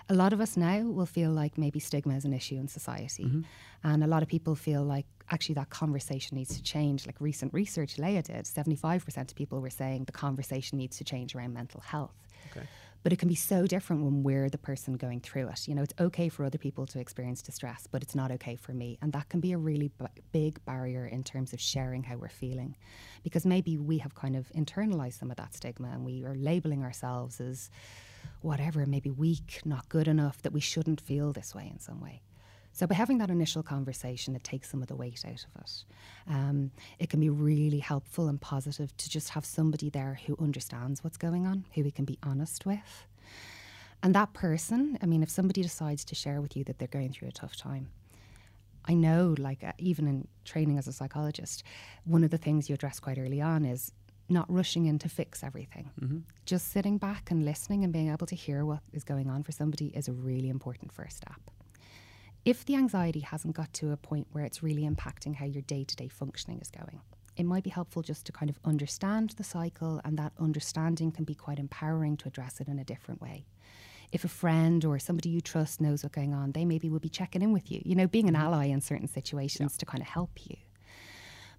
a 0.08 0.14
lot 0.14 0.32
of 0.32 0.40
us 0.40 0.56
now 0.56 0.80
will 0.82 1.06
feel 1.06 1.30
like 1.30 1.56
maybe 1.56 1.78
stigma 1.78 2.14
is 2.14 2.24
an 2.24 2.32
issue 2.34 2.56
in 2.56 2.68
society. 2.68 3.24
Mm-hmm. 3.24 3.42
And 3.84 4.04
a 4.04 4.06
lot 4.06 4.22
of 4.22 4.28
people 4.28 4.54
feel 4.54 4.82
like 4.82 5.06
actually 5.30 5.54
that 5.54 5.70
conversation 5.70 6.36
needs 6.36 6.54
to 6.56 6.62
change. 6.62 7.06
Like 7.06 7.16
recent 7.20 7.54
research 7.54 7.98
Laya 7.98 8.22
did, 8.22 8.44
75% 8.44 9.16
of 9.30 9.34
people 9.34 9.60
were 9.60 9.70
saying 9.70 10.04
the 10.04 10.12
conversation 10.12 10.78
needs 10.78 10.98
to 10.98 11.04
change 11.04 11.34
around 11.34 11.54
mental 11.54 11.80
health. 11.80 12.14
Okay. 12.50 12.66
But 13.02 13.12
it 13.12 13.18
can 13.18 13.28
be 13.28 13.34
so 13.34 13.66
different 13.66 14.04
when 14.04 14.22
we're 14.22 14.48
the 14.48 14.58
person 14.58 14.94
going 14.94 15.20
through 15.20 15.48
it. 15.48 15.66
You 15.66 15.74
know, 15.74 15.82
it's 15.82 15.94
okay 15.98 16.28
for 16.28 16.44
other 16.44 16.58
people 16.58 16.86
to 16.86 17.00
experience 17.00 17.42
distress, 17.42 17.86
but 17.90 18.02
it's 18.02 18.14
not 18.14 18.30
okay 18.32 18.56
for 18.56 18.72
me. 18.72 18.98
And 19.02 19.12
that 19.12 19.28
can 19.28 19.40
be 19.40 19.52
a 19.52 19.58
really 19.58 19.90
b- 19.98 20.06
big 20.30 20.64
barrier 20.64 21.06
in 21.06 21.24
terms 21.24 21.52
of 21.52 21.60
sharing 21.60 22.04
how 22.04 22.16
we're 22.16 22.28
feeling. 22.28 22.76
Because 23.24 23.44
maybe 23.44 23.76
we 23.76 23.98
have 23.98 24.14
kind 24.14 24.36
of 24.36 24.48
internalized 24.52 25.18
some 25.18 25.30
of 25.30 25.36
that 25.36 25.54
stigma 25.54 25.88
and 25.88 26.04
we 26.04 26.24
are 26.24 26.34
labeling 26.34 26.84
ourselves 26.84 27.40
as 27.40 27.70
whatever, 28.40 28.86
maybe 28.86 29.10
weak, 29.10 29.60
not 29.64 29.88
good 29.88 30.06
enough, 30.08 30.42
that 30.42 30.52
we 30.52 30.60
shouldn't 30.60 31.00
feel 31.00 31.32
this 31.32 31.54
way 31.54 31.68
in 31.70 31.78
some 31.78 32.00
way. 32.00 32.22
So 32.72 32.86
by 32.86 32.94
having 32.94 33.18
that 33.18 33.30
initial 33.30 33.62
conversation, 33.62 34.34
it 34.34 34.44
takes 34.44 34.70
some 34.70 34.80
of 34.80 34.88
the 34.88 34.96
weight 34.96 35.24
out 35.26 35.44
of 35.44 35.62
it. 35.62 35.84
Um, 36.26 36.70
it 36.98 37.10
can 37.10 37.20
be 37.20 37.28
really 37.28 37.80
helpful 37.80 38.28
and 38.28 38.40
positive 38.40 38.96
to 38.96 39.10
just 39.10 39.30
have 39.30 39.44
somebody 39.44 39.90
there 39.90 40.18
who 40.26 40.36
understands 40.40 41.04
what's 41.04 41.18
going 41.18 41.46
on, 41.46 41.66
who 41.74 41.84
we 41.84 41.90
can 41.90 42.06
be 42.06 42.18
honest 42.22 42.64
with. 42.64 43.06
And 44.02 44.14
that 44.14 44.32
person, 44.32 44.98
I 45.02 45.06
mean, 45.06 45.22
if 45.22 45.30
somebody 45.30 45.62
decides 45.62 46.04
to 46.06 46.14
share 46.14 46.40
with 46.40 46.56
you 46.56 46.64
that 46.64 46.78
they're 46.78 46.88
going 46.88 47.12
through 47.12 47.28
a 47.28 47.32
tough 47.32 47.56
time, 47.56 47.88
I 48.86 48.94
know, 48.94 49.36
like, 49.38 49.62
uh, 49.62 49.72
even 49.78 50.08
in 50.08 50.26
training 50.44 50.78
as 50.78 50.88
a 50.88 50.92
psychologist, 50.92 51.62
one 52.04 52.24
of 52.24 52.30
the 52.30 52.38
things 52.38 52.68
you 52.68 52.74
address 52.74 52.98
quite 52.98 53.18
early 53.18 53.40
on 53.40 53.64
is 53.64 53.92
not 54.28 54.50
rushing 54.50 54.86
in 54.86 54.98
to 55.00 55.08
fix 55.08 55.44
everything. 55.44 55.90
Mm-hmm. 56.00 56.18
Just 56.46 56.72
sitting 56.72 56.98
back 56.98 57.30
and 57.30 57.44
listening 57.44 57.84
and 57.84 57.92
being 57.92 58.10
able 58.10 58.26
to 58.26 58.34
hear 58.34 58.64
what 58.64 58.80
is 58.92 59.04
going 59.04 59.28
on 59.28 59.42
for 59.42 59.52
somebody 59.52 59.88
is 59.88 60.08
a 60.08 60.12
really 60.12 60.48
important 60.48 60.90
first 60.90 61.18
step 61.18 61.40
if 62.44 62.64
the 62.64 62.74
anxiety 62.74 63.20
hasn't 63.20 63.54
got 63.54 63.72
to 63.74 63.92
a 63.92 63.96
point 63.96 64.26
where 64.32 64.44
it's 64.44 64.62
really 64.62 64.82
impacting 64.82 65.36
how 65.36 65.44
your 65.44 65.62
day 65.62 65.84
to 65.84 65.96
day 65.96 66.08
functioning 66.08 66.60
is 66.60 66.70
going, 66.70 67.00
it 67.36 67.44
might 67.44 67.64
be 67.64 67.70
helpful 67.70 68.02
just 68.02 68.26
to 68.26 68.32
kind 68.32 68.50
of 68.50 68.58
understand 68.64 69.30
the 69.30 69.44
cycle, 69.44 70.00
and 70.04 70.18
that 70.18 70.32
understanding 70.38 71.12
can 71.12 71.24
be 71.24 71.34
quite 71.34 71.58
empowering 71.58 72.16
to 72.18 72.28
address 72.28 72.60
it 72.60 72.68
in 72.68 72.78
a 72.78 72.84
different 72.84 73.22
way. 73.22 73.46
If 74.10 74.24
a 74.24 74.28
friend 74.28 74.84
or 74.84 74.98
somebody 74.98 75.30
you 75.30 75.40
trust 75.40 75.80
knows 75.80 76.02
what's 76.02 76.14
going 76.14 76.34
on, 76.34 76.52
they 76.52 76.66
maybe 76.66 76.90
will 76.90 76.98
be 76.98 77.08
checking 77.08 77.40
in 77.40 77.52
with 77.52 77.70
you, 77.70 77.80
you 77.84 77.94
know, 77.94 78.06
being 78.06 78.28
an 78.28 78.34
mm-hmm. 78.34 78.44
ally 78.44 78.64
in 78.66 78.80
certain 78.82 79.08
situations 79.08 79.74
yeah. 79.74 79.78
to 79.78 79.86
kind 79.86 80.02
of 80.02 80.08
help 80.08 80.46
you. 80.46 80.56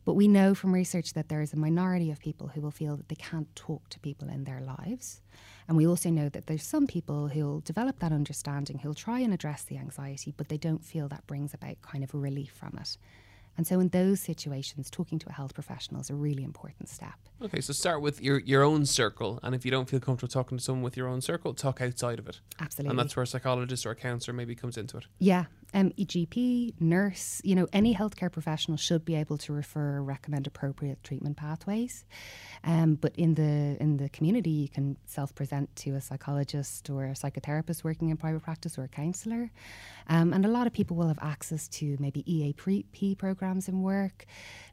But 0.05 0.15
we 0.15 0.27
know 0.27 0.53
from 0.53 0.73
research 0.73 1.13
that 1.13 1.29
there 1.29 1.41
is 1.41 1.53
a 1.53 1.57
minority 1.57 2.11
of 2.11 2.19
people 2.19 2.49
who 2.49 2.61
will 2.61 2.71
feel 2.71 2.97
that 2.97 3.09
they 3.09 3.15
can't 3.15 3.53
talk 3.55 3.87
to 3.89 3.99
people 3.99 4.29
in 4.29 4.43
their 4.43 4.61
lives. 4.61 5.21
And 5.67 5.77
we 5.77 5.87
also 5.87 6.09
know 6.09 6.29
that 6.29 6.47
there's 6.47 6.63
some 6.63 6.87
people 6.87 7.29
who'll 7.29 7.61
develop 7.61 7.99
that 7.99 8.11
understanding, 8.11 8.79
who'll 8.79 8.93
try 8.93 9.19
and 9.19 9.33
address 9.33 9.63
the 9.63 9.77
anxiety, 9.77 10.33
but 10.35 10.49
they 10.49 10.57
don't 10.57 10.83
feel 10.83 11.07
that 11.07 11.25
brings 11.25 11.53
about 11.53 11.81
kind 11.81 12.03
of 12.03 12.13
a 12.13 12.17
relief 12.17 12.51
from 12.51 12.77
it. 12.79 12.97
And 13.55 13.67
so, 13.67 13.79
in 13.79 13.89
those 13.89 14.19
situations, 14.19 14.89
talking 14.89 15.19
to 15.19 15.29
a 15.29 15.31
health 15.31 15.53
professional 15.53 16.01
is 16.01 16.09
a 16.09 16.15
really 16.15 16.43
important 16.43 16.89
step. 16.89 17.13
Okay, 17.41 17.61
so 17.61 17.71
start 17.71 18.01
with 18.01 18.19
your, 18.19 18.39
your 18.39 18.63
own 18.63 18.85
circle. 18.85 19.39
And 19.43 19.53
if 19.53 19.63
you 19.63 19.69
don't 19.69 19.87
feel 19.87 19.99
comfortable 19.99 20.31
talking 20.31 20.57
to 20.57 20.63
someone 20.63 20.83
with 20.83 20.97
your 20.97 21.07
own 21.07 21.21
circle, 21.21 21.53
talk 21.53 21.79
outside 21.79 22.17
of 22.17 22.27
it. 22.27 22.39
Absolutely. 22.59 22.89
And 22.89 22.99
that's 22.99 23.15
where 23.15 23.23
a 23.23 23.27
psychologist 23.27 23.85
or 23.85 23.91
a 23.91 23.95
counsellor 23.95 24.33
maybe 24.33 24.55
comes 24.55 24.75
into 24.75 24.97
it. 24.97 25.05
Yeah. 25.19 25.45
Um, 25.73 25.91
GP, 25.91 26.79
nurse, 26.79 27.41
you 27.43 27.55
know, 27.55 27.67
any 27.73 27.95
healthcare 27.95 28.31
professional 28.31 28.77
should 28.77 29.03
be 29.05 29.15
able 29.15 29.37
to 29.39 29.53
refer 29.53 29.97
or 29.97 30.03
recommend 30.03 30.47
appropriate 30.47 31.03
treatment 31.03 31.37
pathways. 31.37 32.05
Um, 32.63 32.95
but 32.95 33.15
in 33.15 33.33
the 33.33 33.77
in 33.81 33.97
the 33.97 34.09
community, 34.09 34.51
you 34.51 34.69
can 34.69 34.97
self-present 35.05 35.75
to 35.77 35.95
a 35.95 36.01
psychologist 36.01 36.89
or 36.89 37.05
a 37.05 37.13
psychotherapist 37.13 37.83
working 37.83 38.09
in 38.09 38.17
private 38.17 38.43
practice 38.43 38.77
or 38.77 38.83
a 38.83 38.87
counsellor. 38.87 39.51
Um, 40.07 40.31
and 40.33 40.45
a 40.45 40.49
lot 40.49 40.67
of 40.67 40.73
people 40.73 40.95
will 40.95 41.07
have 41.07 41.19
access 41.21 41.67
to 41.69 41.97
maybe 41.99 42.23
EAP 42.31 43.15
programs 43.15 43.67
in 43.67 43.81
work. 43.81 44.25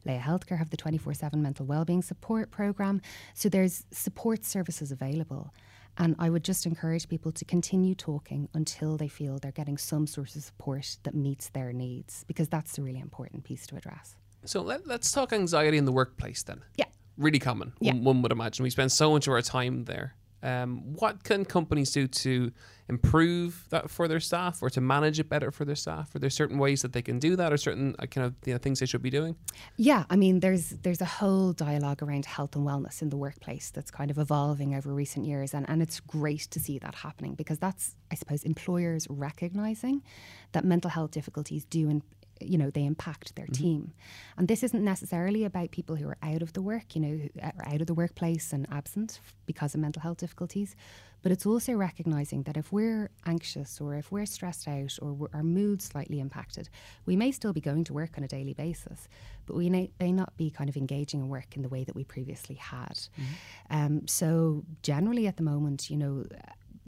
Laya 0.05 0.19
Healthcare 0.19 0.57
have 0.57 0.69
the 0.69 0.77
24/7 0.77 1.41
mental 1.41 1.65
wellbeing 1.65 2.01
support 2.01 2.51
program. 2.51 3.01
So 3.33 3.49
there's 3.49 3.85
support 3.91 4.45
services 4.45 4.91
available. 4.91 5.53
And 5.97 6.15
I 6.19 6.29
would 6.29 6.43
just 6.43 6.65
encourage 6.65 7.07
people 7.07 7.31
to 7.33 7.45
continue 7.45 7.95
talking 7.95 8.49
until 8.53 8.97
they 8.97 9.07
feel 9.07 9.37
they're 9.39 9.51
getting 9.51 9.77
some 9.77 10.07
sort 10.07 10.35
of 10.35 10.43
support 10.43 10.97
that 11.03 11.13
meets 11.13 11.49
their 11.49 11.73
needs, 11.73 12.23
because 12.27 12.49
that's 12.49 12.77
a 12.77 12.81
really 12.81 12.99
important 12.99 13.43
piece 13.43 13.67
to 13.67 13.75
address. 13.75 14.15
So 14.45 14.61
let, 14.61 14.89
us 14.89 15.11
talk 15.11 15.33
anxiety 15.33 15.77
in 15.77 15.85
the 15.85 15.91
workplace 15.91 16.43
then. 16.43 16.61
Yeah. 16.75 16.85
Really 17.17 17.39
common, 17.39 17.73
yeah. 17.79 17.93
one, 17.93 18.03
one 18.03 18.21
would 18.23 18.31
imagine. 18.31 18.63
We 18.63 18.69
spend 18.69 18.91
so 18.91 19.11
much 19.11 19.27
of 19.27 19.33
our 19.33 19.41
time 19.41 19.83
there. 19.83 20.15
Um, 20.43 20.93
what 20.95 21.23
can 21.23 21.45
companies 21.45 21.91
do 21.91 22.07
to 22.07 22.51
improve 22.89 23.65
that 23.69 23.89
for 23.89 24.07
their 24.07 24.19
staff 24.19 24.61
or 24.61 24.69
to 24.69 24.81
manage 24.81 25.19
it 25.19 25.29
better 25.29 25.51
for 25.51 25.65
their 25.65 25.75
staff? 25.75 26.13
Are 26.13 26.19
there 26.19 26.29
certain 26.29 26.57
ways 26.57 26.81
that 26.81 26.93
they 26.93 27.01
can 27.01 27.19
do 27.19 27.35
that 27.35 27.53
or 27.53 27.57
certain 27.57 27.95
uh, 27.99 28.05
kind 28.05 28.25
of 28.25 28.35
you 28.45 28.53
know, 28.53 28.57
things 28.57 28.79
they 28.79 28.85
should 28.85 29.01
be 29.01 29.09
doing? 29.09 29.35
Yeah, 29.77 30.03
I 30.09 30.15
mean, 30.15 30.39
there's 30.39 30.71
there's 30.81 31.01
a 31.01 31.05
whole 31.05 31.53
dialogue 31.53 32.03
around 32.03 32.25
health 32.25 32.55
and 32.55 32.65
wellness 32.65 33.01
in 33.01 33.09
the 33.09 33.17
workplace 33.17 33.71
that's 33.71 33.91
kind 33.91 34.11
of 34.11 34.17
evolving 34.17 34.75
over 34.75 34.93
recent 34.93 35.25
years. 35.25 35.53
And, 35.53 35.69
and 35.69 35.81
it's 35.81 35.99
great 35.99 36.41
to 36.51 36.59
see 36.59 36.79
that 36.79 36.95
happening 36.95 37.35
because 37.35 37.59
that's, 37.59 37.95
I 38.11 38.15
suppose, 38.15 38.43
employers 38.43 39.07
recognizing 39.09 40.03
that 40.51 40.65
mental 40.65 40.89
health 40.89 41.11
difficulties 41.11 41.65
do 41.65 41.89
in, 41.89 42.03
you 42.41 42.57
know 42.57 42.69
they 42.69 42.85
impact 42.85 43.35
their 43.35 43.45
mm-hmm. 43.45 43.63
team 43.63 43.93
and 44.37 44.47
this 44.47 44.63
isn't 44.63 44.83
necessarily 44.83 45.45
about 45.45 45.71
people 45.71 45.95
who 45.95 46.07
are 46.07 46.17
out 46.23 46.41
of 46.41 46.53
the 46.53 46.61
work 46.61 46.95
you 46.95 47.01
know 47.01 47.19
are 47.41 47.73
out 47.73 47.81
of 47.81 47.87
the 47.87 47.93
workplace 47.93 48.53
and 48.53 48.65
absent 48.71 49.19
because 49.45 49.73
of 49.73 49.81
mental 49.81 50.01
health 50.01 50.17
difficulties 50.17 50.75
but 51.23 51.31
it's 51.31 51.45
also 51.45 51.73
recognizing 51.73 52.43
that 52.43 52.57
if 52.57 52.71
we're 52.71 53.11
anxious 53.27 53.79
or 53.79 53.93
if 53.93 54.11
we're 54.11 54.25
stressed 54.25 54.67
out 54.67 54.97
or 55.01 55.29
our 55.33 55.43
mood's 55.43 55.85
slightly 55.85 56.19
impacted 56.19 56.69
we 57.05 57.15
may 57.15 57.31
still 57.31 57.53
be 57.53 57.61
going 57.61 57.83
to 57.83 57.93
work 57.93 58.17
on 58.17 58.23
a 58.23 58.27
daily 58.27 58.53
basis 58.53 59.07
but 59.45 59.55
we 59.55 59.69
may, 59.69 59.91
may 59.99 60.11
not 60.11 60.35
be 60.37 60.49
kind 60.49 60.69
of 60.69 60.77
engaging 60.77 61.19
in 61.19 61.29
work 61.29 61.55
in 61.55 61.61
the 61.61 61.69
way 61.69 61.83
that 61.83 61.95
we 61.95 62.03
previously 62.03 62.55
had 62.55 62.93
mm-hmm. 62.93 63.75
um, 63.75 64.07
so 64.07 64.63
generally 64.81 65.27
at 65.27 65.37
the 65.37 65.43
moment 65.43 65.89
you 65.89 65.97
know 65.97 66.25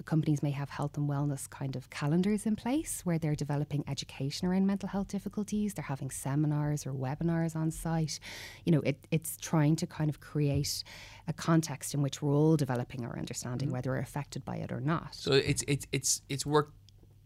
companies 0.06 0.42
may 0.42 0.52
have 0.52 0.70
health 0.70 0.98
and 0.98 1.10
wellness 1.10 1.50
kind 1.50 1.76
of 1.76 1.90
calendars 1.90 2.46
in 2.46 2.56
place 2.56 3.02
where 3.04 3.18
they're 3.18 3.36
developing 3.36 3.84
education 3.88 4.48
around 4.48 4.66
mental 4.66 4.90
health 4.90 5.08
difficulties. 5.08 5.74
They're 5.74 5.84
having 5.84 6.10
seminars 6.10 6.86
or 6.86 6.92
webinars 6.92 7.56
on 7.56 7.72
site. 7.72 8.20
You 8.66 8.72
know, 8.72 8.82
it, 8.82 9.08
it's 9.12 9.38
trying 9.38 9.76
to 9.78 9.88
kind 9.88 10.10
of 10.10 10.20
create 10.20 10.84
a 11.28 11.34
context 11.34 11.94
in 11.94 12.02
which 12.02 12.22
we're 12.22 12.36
all 12.36 12.58
developing 12.58 13.06
our 13.06 13.18
understanding, 13.18 13.68
mm-hmm. 13.68 13.76
whether 13.76 13.92
we're 13.92 14.00
affected 14.00 14.44
by 14.44 14.58
it 14.58 14.72
or 14.72 14.82
not. 14.82 15.16
So 15.16 15.34
it's 15.34 15.64
it's 15.68 15.86
it's 15.92 16.22
it's 16.30 16.46
work 16.46 16.74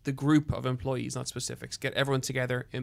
the 0.08 0.14
group 0.14 0.54
of 0.54 0.66
employees, 0.66 1.18
not 1.18 1.28
specifics. 1.28 1.76
Get 1.76 1.94
everyone 1.94 2.22
together, 2.22 2.66
uh, 2.74 2.80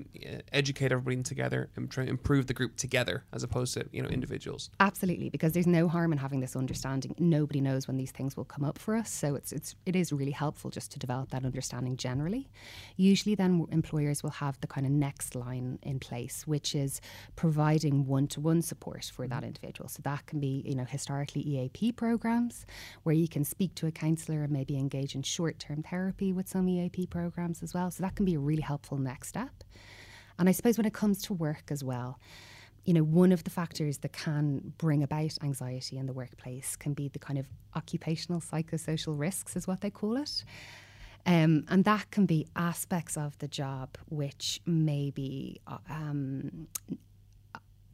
educate 0.52 0.92
everybody 0.92 1.22
together, 1.22 1.70
and 1.74 1.90
try 1.90 2.04
improve 2.04 2.48
the 2.48 2.52
group 2.52 2.76
together 2.76 3.24
as 3.32 3.42
opposed 3.42 3.72
to 3.74 3.86
you 3.92 4.02
know 4.02 4.10
individuals. 4.10 4.68
Absolutely, 4.78 5.30
because 5.30 5.52
there's 5.54 5.66
no 5.66 5.88
harm 5.88 6.12
in 6.12 6.18
having 6.18 6.40
this 6.40 6.54
understanding. 6.54 7.14
Nobody 7.18 7.62
knows 7.62 7.88
when 7.88 7.96
these 7.96 8.10
things 8.10 8.36
will 8.36 8.44
come 8.44 8.62
up 8.62 8.76
for 8.78 8.94
us, 8.94 9.10
so 9.10 9.36
it's 9.36 9.52
it's 9.52 9.74
it 9.86 9.96
is 9.96 10.12
really 10.12 10.32
helpful 10.32 10.70
just 10.70 10.92
to 10.92 10.98
develop 10.98 11.30
that 11.30 11.46
understanding 11.46 11.96
generally. 11.96 12.50
Usually, 12.98 13.34
then 13.34 13.66
employers 13.72 14.22
will 14.22 14.36
have 14.44 14.60
the 14.60 14.66
kind 14.66 14.86
of 14.86 14.92
next 14.92 15.34
line 15.34 15.78
in 15.82 15.98
place, 16.00 16.46
which 16.46 16.74
is 16.74 17.00
providing 17.36 18.06
one-to-one 18.06 18.60
support 18.60 19.06
for 19.06 19.26
that 19.28 19.44
individual. 19.44 19.88
So 19.88 20.02
that 20.04 20.26
can 20.26 20.40
be 20.40 20.62
you 20.66 20.74
know 20.74 20.84
historically 20.84 21.40
EAP 21.40 21.92
programs 21.92 22.66
where 23.04 23.14
you 23.14 23.28
can 23.28 23.44
speak 23.44 23.74
to 23.76 23.86
a 23.86 23.90
counsellor 23.90 24.42
and 24.42 24.52
maybe 24.52 24.76
engage 24.76 25.14
in 25.14 25.22
short-term 25.22 25.82
therapy 25.82 26.34
with 26.34 26.46
some 26.46 26.68
EAP 26.68 27.06
programs 27.14 27.62
as 27.62 27.72
well. 27.72 27.88
So 27.90 28.02
that 28.02 28.16
can 28.16 28.24
be 28.24 28.34
a 28.34 28.42
really 28.50 28.66
helpful 28.72 28.98
next 28.98 29.28
step. 29.28 29.54
And 30.38 30.48
I 30.48 30.52
suppose 30.52 30.76
when 30.76 30.86
it 30.86 30.94
comes 31.02 31.22
to 31.26 31.32
work 31.32 31.66
as 31.70 31.82
well, 31.84 32.18
you 32.84 32.92
know, 32.92 33.04
one 33.04 33.32
of 33.32 33.44
the 33.44 33.50
factors 33.50 33.98
that 33.98 34.12
can 34.12 34.74
bring 34.78 35.02
about 35.02 35.34
anxiety 35.42 35.96
in 35.96 36.06
the 36.06 36.12
workplace 36.12 36.76
can 36.76 36.92
be 36.92 37.06
the 37.08 37.20
kind 37.20 37.38
of 37.38 37.46
occupational 37.74 38.40
psychosocial 38.40 39.18
risks, 39.26 39.56
is 39.56 39.66
what 39.66 39.80
they 39.80 39.90
call 39.90 40.16
it. 40.16 40.44
Um, 41.24 41.64
and 41.68 41.84
that 41.84 42.10
can 42.10 42.26
be 42.26 42.46
aspects 42.54 43.16
of 43.16 43.38
the 43.38 43.48
job 43.48 43.96
which 44.10 44.60
maybe 44.66 45.60
uh, 45.66 45.78
um, 45.88 46.66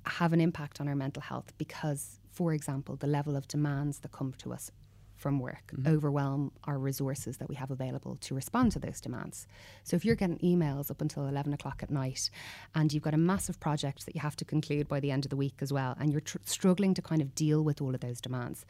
have 0.07 0.33
an 0.33 0.41
impact 0.41 0.81
on 0.81 0.89
our 0.89 0.97
mental 0.97 1.23
health 1.23 1.53
because, 1.57 2.19
for 2.33 2.53
example, 2.53 2.97
the 2.97 3.07
level 3.07 3.37
of 3.37 3.47
demands 3.47 4.01
that 4.01 4.11
come 4.11 4.33
to 4.39 4.53
us 4.53 4.73
from 5.21 5.39
work 5.39 5.73
mm-hmm. 5.73 5.87
overwhelm 5.87 6.51
our 6.65 6.79
resources 6.79 7.37
that 7.37 7.49
we 7.49 7.55
have 7.55 7.71
available 7.71 8.17
to 8.17 8.35
respond 8.35 8.73
to 8.73 8.79
those 8.79 9.01
demands. 9.01 9.47
So 9.85 9.95
if 9.97 10.05
you're 10.05 10.17
getting 10.17 10.39
emails 10.39 10.91
up 10.91 11.01
until 11.01 11.27
11 11.27 11.53
o'clock 11.53 11.83
at 11.83 11.91
night 11.91 12.31
and 12.75 12.93
you've 12.93 13.03
got 13.03 13.15
a 13.15 13.19
massive 13.19 13.61
project 13.61 14.07
that 14.07 14.15
you 14.15 14.21
have 14.23 14.37
to 14.37 14.45
conclude 14.45 14.89
by 14.89 14.99
the 14.99 15.11
end 15.11 15.27
of 15.27 15.31
the 15.31 15.37
week 15.37 15.59
as 15.61 15.73
well, 15.73 15.95
and 16.01 16.11
you're 16.11 16.23
tr- 16.23 16.39
struggling 16.45 16.95
to 16.95 17.03
kind 17.03 17.21
of 17.21 17.35
deal 17.35 17.63
with 17.63 17.83
all 17.83 17.95
of 17.95 18.01
those 18.01 18.21
demands, 18.21 18.65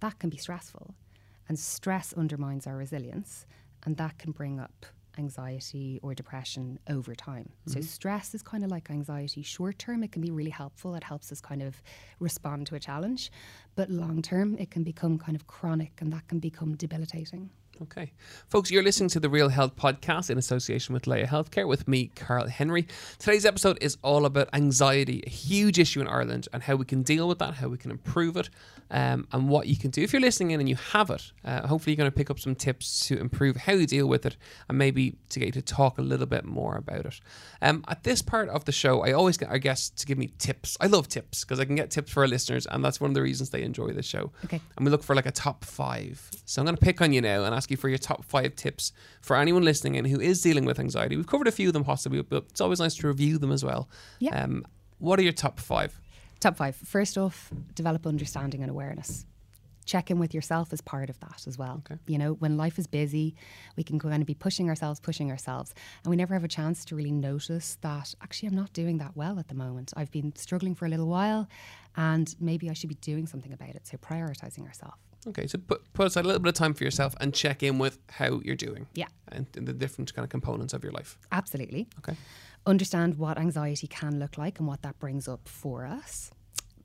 that 0.00 0.18
can 0.18 0.28
be 0.28 0.36
stressful. 0.36 0.94
And 1.48 1.58
stress 1.58 2.12
undermines 2.12 2.66
our 2.66 2.76
resilience, 2.76 3.46
and 3.84 3.96
that 3.96 4.18
can 4.18 4.32
bring 4.32 4.58
up 4.58 4.86
anxiety 5.18 6.00
or 6.02 6.14
depression 6.14 6.78
over 6.88 7.14
time. 7.14 7.50
Mm-hmm. 7.68 7.80
So 7.80 7.86
stress 7.86 8.34
is 8.34 8.42
kind 8.42 8.64
of 8.64 8.70
like 8.70 8.90
anxiety. 8.90 9.42
Short 9.42 9.78
term, 9.78 10.02
it 10.02 10.12
can 10.12 10.22
be 10.22 10.30
really 10.30 10.50
helpful. 10.50 10.94
It 10.94 11.04
helps 11.04 11.30
us 11.32 11.40
kind 11.40 11.62
of 11.62 11.82
respond 12.20 12.66
to 12.68 12.74
a 12.74 12.80
challenge. 12.80 13.30
But 13.74 13.90
long 13.90 14.22
term, 14.22 14.56
it 14.58 14.70
can 14.70 14.82
become 14.82 15.18
kind 15.18 15.36
of 15.36 15.46
chronic 15.46 15.92
and 16.00 16.12
that 16.12 16.28
can 16.28 16.38
become 16.38 16.76
debilitating. 16.76 17.50
Okay. 17.82 18.12
Folks, 18.48 18.70
you're 18.70 18.82
listening 18.84 19.08
to 19.08 19.18
the 19.18 19.28
Real 19.28 19.48
Health 19.48 19.74
Podcast 19.74 20.30
in 20.30 20.38
association 20.38 20.92
with 20.92 21.08
Laya 21.08 21.26
Healthcare 21.26 21.66
with 21.66 21.88
me, 21.88 22.12
Carl 22.14 22.46
Henry. 22.46 22.86
Today's 23.18 23.44
episode 23.44 23.76
is 23.80 23.98
all 24.02 24.24
about 24.24 24.48
anxiety, 24.52 25.24
a 25.26 25.30
huge 25.30 25.80
issue 25.80 26.00
in 26.00 26.06
Ireland, 26.06 26.46
and 26.52 26.62
how 26.62 26.76
we 26.76 26.84
can 26.84 27.02
deal 27.02 27.26
with 27.26 27.40
that, 27.40 27.54
how 27.54 27.66
we 27.66 27.76
can 27.76 27.90
improve 27.90 28.36
it, 28.36 28.50
um, 28.92 29.26
and 29.32 29.48
what 29.48 29.66
you 29.66 29.76
can 29.76 29.90
do. 29.90 30.00
If 30.00 30.12
you're 30.12 30.22
listening 30.22 30.52
in 30.52 30.60
and 30.60 30.68
you 30.68 30.76
have 30.76 31.10
it, 31.10 31.32
uh, 31.44 31.66
hopefully 31.66 31.92
you're 31.92 31.98
going 31.98 32.10
to 32.10 32.16
pick 32.16 32.30
up 32.30 32.38
some 32.38 32.54
tips 32.54 33.08
to 33.08 33.18
improve 33.18 33.56
how 33.56 33.72
you 33.72 33.86
deal 33.86 34.06
with 34.06 34.26
it 34.26 34.36
and 34.68 34.78
maybe 34.78 35.16
to 35.30 35.40
get 35.40 35.46
you 35.46 35.52
to 35.52 35.62
talk 35.62 35.98
a 35.98 36.02
little 36.02 36.26
bit 36.26 36.44
more 36.44 36.76
about 36.76 37.06
it. 37.06 37.20
Um, 37.60 37.84
at 37.88 38.04
this 38.04 38.22
part 38.22 38.48
of 38.50 38.64
the 38.64 38.72
show, 38.72 39.00
I 39.00 39.10
always 39.10 39.36
get 39.36 39.48
our 39.48 39.58
guests 39.58 39.90
to 40.02 40.06
give 40.06 40.18
me 40.18 40.30
tips. 40.38 40.76
I 40.80 40.86
love 40.86 41.08
tips 41.08 41.42
because 41.42 41.58
I 41.58 41.64
can 41.64 41.74
get 41.74 41.90
tips 41.90 42.12
for 42.12 42.22
our 42.22 42.28
listeners, 42.28 42.64
and 42.66 42.84
that's 42.84 43.00
one 43.00 43.10
of 43.10 43.14
the 43.14 43.22
reasons 43.22 43.50
they 43.50 43.62
enjoy 43.62 43.88
the 43.88 44.04
show. 44.04 44.30
Okay. 44.44 44.60
And 44.76 44.86
we 44.86 44.92
look 44.92 45.02
for 45.02 45.16
like 45.16 45.26
a 45.26 45.32
top 45.32 45.64
five. 45.64 46.30
So 46.44 46.62
I'm 46.62 46.66
going 46.66 46.76
to 46.76 46.84
pick 46.84 47.00
on 47.00 47.12
you 47.12 47.20
now 47.20 47.42
and 47.42 47.52
ask 47.52 47.71
you 47.72 47.76
for 47.76 47.88
your 47.88 47.98
top 47.98 48.24
five 48.24 48.54
tips 48.54 48.92
for 49.20 49.36
anyone 49.36 49.64
listening 49.64 49.96
in 49.96 50.04
who 50.04 50.20
is 50.20 50.40
dealing 50.40 50.64
with 50.64 50.78
anxiety. 50.78 51.16
We've 51.16 51.26
covered 51.26 51.48
a 51.48 51.52
few 51.52 51.68
of 51.68 51.72
them 51.72 51.82
possibly, 51.82 52.22
but 52.22 52.44
it's 52.50 52.60
always 52.60 52.78
nice 52.78 52.94
to 52.96 53.08
review 53.08 53.38
them 53.38 53.50
as 53.50 53.64
well. 53.64 53.88
Yeah. 54.20 54.40
Um, 54.40 54.64
what 54.98 55.18
are 55.18 55.22
your 55.22 55.32
top 55.32 55.58
five? 55.58 56.00
Top 56.38 56.56
five. 56.56 56.76
First 56.76 57.18
off, 57.18 57.50
develop 57.74 58.06
understanding 58.06 58.62
and 58.62 58.70
awareness. 58.70 59.26
Check 59.84 60.12
in 60.12 60.20
with 60.20 60.32
yourself 60.32 60.72
as 60.72 60.80
part 60.80 61.10
of 61.10 61.18
that 61.20 61.44
as 61.48 61.58
well. 61.58 61.82
Okay. 61.84 62.00
You 62.06 62.18
know, 62.18 62.34
when 62.34 62.56
life 62.56 62.78
is 62.78 62.86
busy, 62.86 63.34
we 63.76 63.82
can 63.82 63.98
kind 63.98 64.22
of 64.22 64.26
be 64.26 64.34
pushing 64.34 64.68
ourselves, 64.68 65.00
pushing 65.00 65.30
ourselves, 65.30 65.74
and 66.04 66.10
we 66.10 66.16
never 66.16 66.34
have 66.34 66.44
a 66.44 66.48
chance 66.48 66.84
to 66.84 66.94
really 66.94 67.10
notice 67.10 67.78
that 67.80 68.14
actually 68.22 68.48
I'm 68.48 68.54
not 68.54 68.72
doing 68.72 68.98
that 68.98 69.16
well 69.16 69.40
at 69.40 69.48
the 69.48 69.56
moment. 69.56 69.92
I've 69.96 70.12
been 70.12 70.34
struggling 70.36 70.76
for 70.76 70.86
a 70.86 70.88
little 70.88 71.08
while, 71.08 71.48
and 71.96 72.32
maybe 72.38 72.70
I 72.70 72.74
should 72.74 72.90
be 72.90 72.94
doing 72.96 73.26
something 73.26 73.52
about 73.52 73.70
it. 73.70 73.86
So 73.88 73.96
prioritizing 73.96 74.66
ourselves. 74.66 74.98
Okay, 75.28 75.46
so 75.46 75.58
put, 75.58 75.92
put 75.92 76.06
aside 76.06 76.24
a 76.24 76.26
little 76.26 76.42
bit 76.42 76.48
of 76.48 76.54
time 76.54 76.74
for 76.74 76.84
yourself 76.84 77.14
and 77.20 77.32
check 77.32 77.62
in 77.62 77.78
with 77.78 77.98
how 78.10 78.40
you're 78.44 78.56
doing. 78.56 78.86
Yeah. 78.94 79.06
And 79.28 79.46
the 79.52 79.72
different 79.72 80.12
kind 80.14 80.24
of 80.24 80.30
components 80.30 80.72
of 80.72 80.82
your 80.82 80.92
life. 80.92 81.16
Absolutely. 81.30 81.88
Okay. 81.98 82.16
Understand 82.66 83.16
what 83.16 83.38
anxiety 83.38 83.86
can 83.86 84.18
look 84.18 84.36
like 84.36 84.58
and 84.58 84.66
what 84.66 84.82
that 84.82 84.98
brings 84.98 85.28
up 85.28 85.48
for 85.48 85.86
us. 85.86 86.30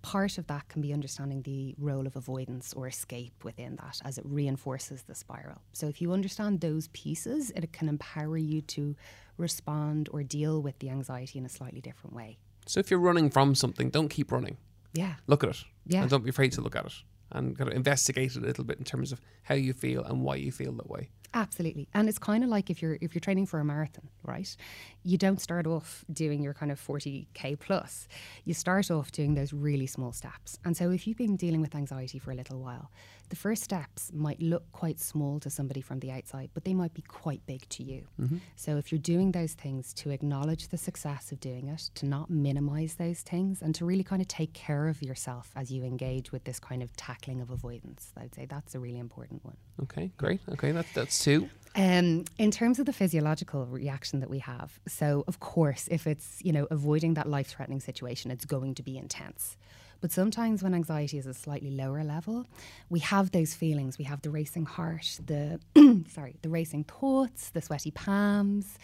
Part 0.03 0.37
of 0.37 0.47
that 0.47 0.69
can 0.69 0.81
be 0.81 0.93
understanding 0.93 1.41
the 1.41 1.75
role 1.77 2.05
of 2.05 2.15
avoidance 2.15 2.73
or 2.73 2.87
escape 2.87 3.43
within 3.43 3.75
that 3.77 3.99
as 4.05 4.17
it 4.17 4.23
reinforces 4.25 5.01
the 5.01 5.15
spiral. 5.15 5.61
So, 5.73 5.87
if 5.87 6.01
you 6.01 6.13
understand 6.13 6.61
those 6.61 6.87
pieces, 6.89 7.51
it 7.55 7.73
can 7.73 7.89
empower 7.89 8.37
you 8.37 8.61
to 8.61 8.95
respond 9.37 10.07
or 10.13 10.23
deal 10.23 10.61
with 10.61 10.79
the 10.79 10.91
anxiety 10.91 11.39
in 11.39 11.45
a 11.45 11.49
slightly 11.49 11.81
different 11.81 12.15
way. 12.15 12.37
So, 12.67 12.79
if 12.79 12.89
you're 12.89 13.01
running 13.01 13.29
from 13.29 13.53
something, 13.53 13.89
don't 13.89 14.07
keep 14.07 14.31
running. 14.31 14.55
Yeah. 14.93 15.15
Look 15.25 15.43
at 15.43 15.49
it. 15.49 15.63
Yeah. 15.87 16.03
And 16.03 16.09
don't 16.09 16.23
be 16.23 16.29
afraid 16.29 16.53
to 16.53 16.61
look 16.61 16.75
at 16.75 16.85
it 16.85 16.93
and 17.31 17.57
kind 17.57 17.69
of 17.69 17.75
investigate 17.75 18.35
it 18.35 18.37
a 18.37 18.45
little 18.45 18.63
bit 18.63 18.77
in 18.77 18.85
terms 18.85 19.11
of 19.11 19.21
how 19.43 19.55
you 19.55 19.73
feel 19.73 20.03
and 20.03 20.21
why 20.21 20.35
you 20.35 20.51
feel 20.51 20.71
that 20.73 20.89
way. 20.89 21.09
Absolutely. 21.33 21.87
And 21.93 22.07
it's 22.07 22.17
kind 22.17 22.43
of 22.43 22.49
like 22.49 22.69
if 22.69 22.81
you're 22.81 22.97
if 23.01 23.13
you're 23.13 23.19
training 23.19 23.45
for 23.45 23.59
a 23.59 23.65
marathon, 23.65 24.09
right? 24.23 24.55
You 25.03 25.17
don't 25.17 25.41
start 25.41 25.67
off 25.67 26.05
doing 26.11 26.41
your 26.41 26.53
kind 26.53 26.71
of 26.71 26.79
40k 26.79 27.59
plus. 27.59 28.07
You 28.45 28.53
start 28.53 28.89
off 28.89 29.11
doing 29.11 29.35
those 29.35 29.53
really 29.53 29.87
small 29.87 30.11
steps. 30.13 30.57
And 30.65 30.75
so 30.75 30.89
if 30.91 31.05
you've 31.05 31.17
been 31.17 31.35
dealing 31.35 31.61
with 31.61 31.75
anxiety 31.75 32.17
for 32.17 32.31
a 32.31 32.35
little 32.35 32.59
while, 32.59 32.91
the 33.29 33.35
first 33.35 33.63
steps 33.63 34.11
might 34.13 34.41
look 34.41 34.71
quite 34.71 34.99
small 34.99 35.39
to 35.41 35.49
somebody 35.49 35.81
from 35.81 35.99
the 35.99 36.11
outside, 36.11 36.49
but 36.53 36.63
they 36.63 36.73
might 36.73 36.93
be 36.93 37.01
quite 37.01 37.45
big 37.45 37.67
to 37.69 37.83
you. 37.83 38.07
Mm-hmm. 38.19 38.37
So 38.55 38.77
if 38.77 38.91
you're 38.91 38.99
doing 38.99 39.33
those 39.33 39.53
things 39.53 39.93
to 39.95 40.11
acknowledge 40.11 40.69
the 40.69 40.77
success 40.77 41.31
of 41.33 41.41
doing 41.41 41.67
it, 41.67 41.89
to 41.95 42.05
not 42.05 42.29
minimize 42.29 42.95
those 42.95 43.21
things 43.21 43.61
and 43.61 43.75
to 43.75 43.85
really 43.85 44.03
kind 44.03 44.21
of 44.21 44.29
take 44.29 44.53
care 44.53 44.87
of 44.87 45.01
yourself 45.01 45.51
as 45.55 45.71
you 45.71 45.83
engage 45.83 46.31
with 46.31 46.45
this 46.45 46.59
kind 46.59 46.81
of 46.81 46.95
tackling 46.95 47.41
of 47.41 47.51
avoidance, 47.51 48.13
I'd 48.17 48.33
say 48.33 48.45
that's 48.45 48.75
a 48.75 48.79
really 48.79 48.99
important 48.99 49.43
one. 49.43 49.57
Okay, 49.83 50.11
great. 50.17 50.39
Okay, 50.51 50.71
that's 50.71 50.91
that's 50.93 51.23
two. 51.23 51.49
Um, 51.75 52.25
in 52.39 52.49
terms 52.49 52.79
of 52.79 52.87
the 52.87 52.93
physiological 52.93 53.67
reaction 53.67 54.19
that 54.21 54.29
we 54.29 54.39
have, 54.39 54.79
so 54.87 55.23
of 55.27 55.39
course, 55.39 55.87
if 55.91 56.07
it's 56.07 56.39
you 56.43 56.51
know 56.51 56.67
avoiding 56.71 57.13
that 57.15 57.27
life-threatening 57.27 57.81
situation, 57.81 58.31
it's 58.31 58.45
going 58.45 58.75
to 58.75 58.83
be 58.83 58.97
intense. 58.97 59.57
But 59.99 60.11
sometimes 60.11 60.61
when 60.61 60.73
anxiety 60.73 61.17
is 61.17 61.25
a 61.25 61.33
slightly 61.33 61.71
lower 61.71 62.03
level, 62.03 62.45
we 62.89 62.99
have 62.99 63.31
those 63.31 63.53
feelings. 63.53 63.97
We 63.97 64.05
have 64.05 64.21
the 64.21 64.29
racing 64.29 64.65
heart, 64.65 65.19
the 65.25 65.59
sorry, 66.09 66.35
the 66.41 66.49
racing 66.49 66.83
thoughts, 66.83 67.49
the 67.49 67.61
sweaty 67.61 67.91
palms, 67.91 68.77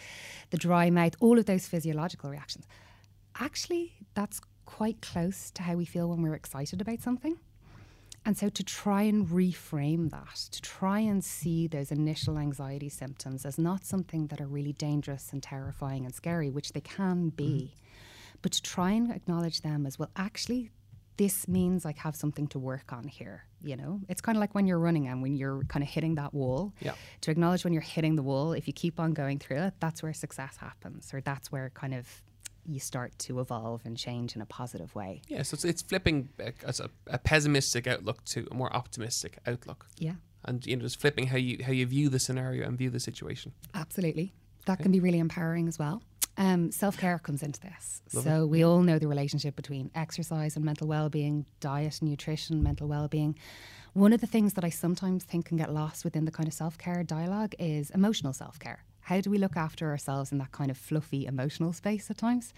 the 0.50 0.56
dry 0.56 0.90
mouth, 0.90 1.14
all 1.20 1.38
of 1.38 1.46
those 1.46 1.66
physiological 1.66 2.30
reactions. 2.30 2.66
Actually, 3.38 3.92
that's 4.14 4.40
quite 4.64 5.00
close 5.02 5.50
to 5.52 5.62
how 5.62 5.74
we 5.74 5.84
feel 5.84 6.08
when 6.08 6.22
we're 6.22 6.34
excited 6.34 6.80
about 6.80 7.00
something. 7.00 7.38
And 8.26 8.38
so, 8.38 8.48
to 8.48 8.64
try 8.64 9.02
and 9.02 9.26
reframe 9.28 10.10
that, 10.10 10.36
to 10.50 10.62
try 10.62 11.00
and 11.00 11.22
see 11.22 11.66
those 11.66 11.90
initial 11.90 12.38
anxiety 12.38 12.88
symptoms 12.88 13.44
as 13.44 13.58
not 13.58 13.84
something 13.84 14.28
that 14.28 14.40
are 14.40 14.46
really 14.46 14.72
dangerous 14.72 15.30
and 15.32 15.42
terrifying 15.42 16.06
and 16.06 16.14
scary, 16.14 16.50
which 16.50 16.72
they 16.72 16.80
can 16.80 17.28
be, 17.28 17.74
mm-hmm. 17.74 18.38
but 18.40 18.52
to 18.52 18.62
try 18.62 18.92
and 18.92 19.10
acknowledge 19.10 19.60
them 19.60 19.84
as 19.84 19.98
well, 19.98 20.10
actually, 20.16 20.70
this 21.16 21.46
means 21.46 21.84
I 21.84 21.94
have 21.98 22.16
something 22.16 22.46
to 22.48 22.58
work 22.58 22.92
on 22.92 23.08
here. 23.08 23.44
You 23.62 23.76
know, 23.76 24.00
it's 24.08 24.20
kind 24.20 24.36
of 24.36 24.40
like 24.40 24.54
when 24.54 24.66
you're 24.66 24.78
running 24.78 25.06
and 25.06 25.22
when 25.22 25.36
you're 25.36 25.62
kind 25.64 25.82
of 25.82 25.88
hitting 25.88 26.16
that 26.16 26.34
wall. 26.34 26.72
Yeah. 26.80 26.94
To 27.22 27.30
acknowledge 27.30 27.64
when 27.64 27.72
you're 27.72 27.82
hitting 27.82 28.16
the 28.16 28.22
wall, 28.22 28.52
if 28.52 28.66
you 28.66 28.72
keep 28.72 28.98
on 28.98 29.12
going 29.12 29.38
through 29.38 29.58
it, 29.58 29.74
that's 29.80 30.02
where 30.02 30.12
success 30.12 30.56
happens, 30.56 31.12
or 31.14 31.20
that's 31.20 31.52
where 31.52 31.70
kind 31.70 31.94
of 31.94 32.22
you 32.66 32.80
start 32.80 33.18
to 33.20 33.40
evolve 33.40 33.82
and 33.84 33.96
change 33.96 34.34
in 34.34 34.42
a 34.42 34.46
positive 34.46 34.94
way. 34.94 35.22
Yeah, 35.28 35.42
so 35.42 35.54
it's, 35.54 35.64
it's 35.64 35.82
flipping 35.82 36.28
as 36.64 36.80
a, 36.80 36.90
a, 37.06 37.18
pessimistic 37.18 37.86
outlook 37.86 38.24
to 38.26 38.46
a 38.50 38.54
more 38.54 38.74
optimistic 38.74 39.38
outlook. 39.46 39.86
Yeah. 39.98 40.14
And 40.44 40.64
you 40.66 40.76
know, 40.76 40.82
just 40.82 41.00
flipping 41.00 41.28
how 41.28 41.36
you 41.36 41.62
how 41.64 41.72
you 41.72 41.86
view 41.86 42.08
the 42.08 42.18
scenario 42.18 42.66
and 42.66 42.76
view 42.76 42.90
the 42.90 43.00
situation. 43.00 43.52
Absolutely, 43.74 44.34
that 44.66 44.74
okay. 44.74 44.82
can 44.82 44.92
be 44.92 45.00
really 45.00 45.18
empowering 45.18 45.68
as 45.68 45.78
well. 45.78 46.02
Um, 46.36 46.72
Self 46.72 46.98
care 46.98 47.18
comes 47.18 47.42
into 47.42 47.60
this. 47.60 48.02
Love 48.12 48.24
so 48.24 48.42
it. 48.42 48.46
we 48.46 48.64
all 48.64 48.82
know 48.82 48.98
the 48.98 49.08
relationship 49.08 49.56
between 49.56 49.90
exercise 49.94 50.56
and 50.56 50.64
mental 50.64 50.86
well 50.86 51.08
being, 51.08 51.46
diet, 51.60 52.00
nutrition, 52.02 52.62
mental 52.62 52.88
well 52.88 53.08
being. 53.08 53.38
One 53.92 54.12
of 54.12 54.20
the 54.20 54.26
things 54.26 54.54
that 54.54 54.64
I 54.64 54.70
sometimes 54.70 55.22
think 55.22 55.46
can 55.46 55.56
get 55.56 55.72
lost 55.72 56.04
within 56.04 56.24
the 56.24 56.32
kind 56.32 56.48
of 56.48 56.52
self 56.52 56.76
care 56.76 57.02
dialogue 57.04 57.54
is 57.58 57.90
emotional 57.90 58.32
self 58.32 58.58
care. 58.58 58.84
How 59.04 59.20
do 59.20 59.30
we 59.30 59.38
look 59.38 59.56
after 59.56 59.90
ourselves 59.90 60.32
in 60.32 60.38
that 60.38 60.52
kind 60.52 60.70
of 60.70 60.76
fluffy 60.76 61.26
emotional 61.26 61.72
space 61.72 62.10
at 62.10 62.18
times? 62.18 62.52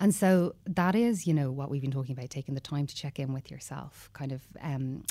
And 0.00 0.14
so 0.14 0.54
that 0.66 0.94
is, 0.94 1.26
you 1.26 1.34
know, 1.34 1.50
what 1.50 1.70
we've 1.70 1.82
been 1.82 1.90
talking 1.90 2.16
about, 2.16 2.30
taking 2.30 2.54
the 2.54 2.60
time 2.60 2.86
to 2.86 2.94
check 2.94 3.18
in 3.18 3.32
with 3.32 3.50
yourself, 3.50 4.08
kind 4.12 4.30
of 4.30 4.42
um, 4.60 5.02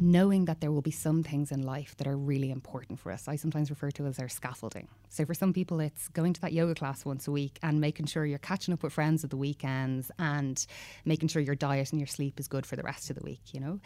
knowing 0.00 0.46
that 0.46 0.60
there 0.60 0.72
will 0.72 0.82
be 0.82 0.90
some 0.90 1.22
things 1.22 1.52
in 1.52 1.62
life 1.62 1.96
that 1.96 2.06
are 2.06 2.16
really 2.16 2.50
important 2.50 2.98
for 2.98 3.12
us. 3.12 3.28
I 3.28 3.36
sometimes 3.36 3.70
refer 3.70 3.90
to 3.92 4.06
as 4.06 4.18
our 4.18 4.28
scaffolding. 4.28 4.88
So 5.08 5.24
for 5.24 5.34
some 5.34 5.52
people, 5.52 5.80
it's 5.80 6.08
going 6.08 6.32
to 6.34 6.40
that 6.42 6.52
yoga 6.52 6.74
class 6.74 7.04
once 7.04 7.26
a 7.28 7.30
week 7.32 7.58
and 7.62 7.80
making 7.80 8.06
sure 8.06 8.26
you're 8.26 8.38
catching 8.38 8.74
up 8.74 8.82
with 8.82 8.92
friends 8.92 9.24
at 9.24 9.30
the 9.30 9.36
weekends 9.36 10.10
and 10.18 10.64
making 11.04 11.28
sure 11.28 11.40
your 11.40 11.54
diet 11.54 11.92
and 11.92 12.00
your 12.00 12.08
sleep 12.08 12.40
is 12.40 12.48
good 12.48 12.66
for 12.66 12.76
the 12.76 12.82
rest 12.82 13.10
of 13.10 13.16
the 13.16 13.24
week, 13.24 13.54
you 13.54 13.60
know? 13.60 13.80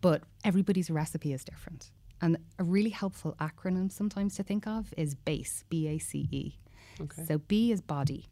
But 0.00 0.22
everybody's 0.44 0.90
recipe 0.90 1.32
is 1.32 1.44
different. 1.44 1.90
And 2.20 2.38
a 2.58 2.64
really 2.64 2.90
helpful 2.90 3.34
acronym 3.40 3.90
sometimes 3.90 4.36
to 4.36 4.42
think 4.42 4.66
of 4.66 4.94
is 4.96 5.14
BACE, 5.14 5.64
B 5.68 5.88
A 5.88 5.98
C 5.98 6.28
E. 6.30 6.58
Okay. 7.00 7.24
So 7.24 7.38
B 7.38 7.72
is 7.72 7.80
body. 7.80 8.26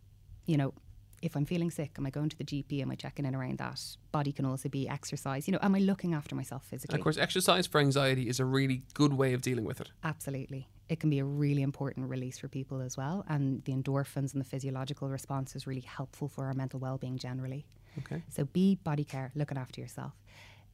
You 0.46 0.56
know, 0.56 0.74
if 1.22 1.36
I'm 1.36 1.44
feeling 1.44 1.70
sick, 1.70 1.92
am 1.98 2.04
I 2.04 2.10
going 2.10 2.28
to 2.28 2.36
the 2.36 2.44
GP? 2.44 2.82
Am 2.82 2.90
I 2.90 2.96
checking 2.96 3.24
in 3.24 3.34
around 3.34 3.58
that? 3.58 3.80
Body 4.10 4.32
can 4.32 4.44
also 4.44 4.68
be 4.68 4.88
exercise. 4.88 5.46
You 5.46 5.52
know, 5.52 5.60
am 5.62 5.74
I 5.74 5.78
looking 5.78 6.14
after 6.14 6.34
myself 6.34 6.64
physically? 6.64 6.94
And 6.94 7.00
of 7.00 7.04
course, 7.04 7.16
exercise 7.16 7.66
for 7.66 7.80
anxiety 7.80 8.28
is 8.28 8.40
a 8.40 8.44
really 8.44 8.82
good 8.94 9.12
way 9.12 9.32
of 9.32 9.40
dealing 9.40 9.64
with 9.64 9.80
it. 9.80 9.90
Absolutely. 10.02 10.68
It 10.88 10.98
can 10.98 11.10
be 11.10 11.20
a 11.20 11.24
really 11.24 11.62
important 11.62 12.10
release 12.10 12.38
for 12.38 12.48
people 12.48 12.80
as 12.80 12.96
well. 12.96 13.24
And 13.28 13.64
the 13.64 13.72
endorphins 13.72 14.32
and 14.32 14.40
the 14.40 14.44
physiological 14.44 15.08
response 15.08 15.54
is 15.54 15.66
really 15.66 15.80
helpful 15.80 16.28
for 16.28 16.46
our 16.46 16.54
mental 16.54 16.80
well 16.80 16.98
being 16.98 17.18
generally. 17.18 17.66
Okay. 17.98 18.22
So, 18.28 18.44
B, 18.44 18.78
body 18.82 19.04
care, 19.04 19.30
looking 19.34 19.58
after 19.58 19.80
yourself. 19.80 20.14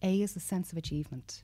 A 0.02 0.22
is 0.22 0.32
the 0.32 0.40
sense 0.40 0.72
of 0.72 0.78
achievement. 0.78 1.42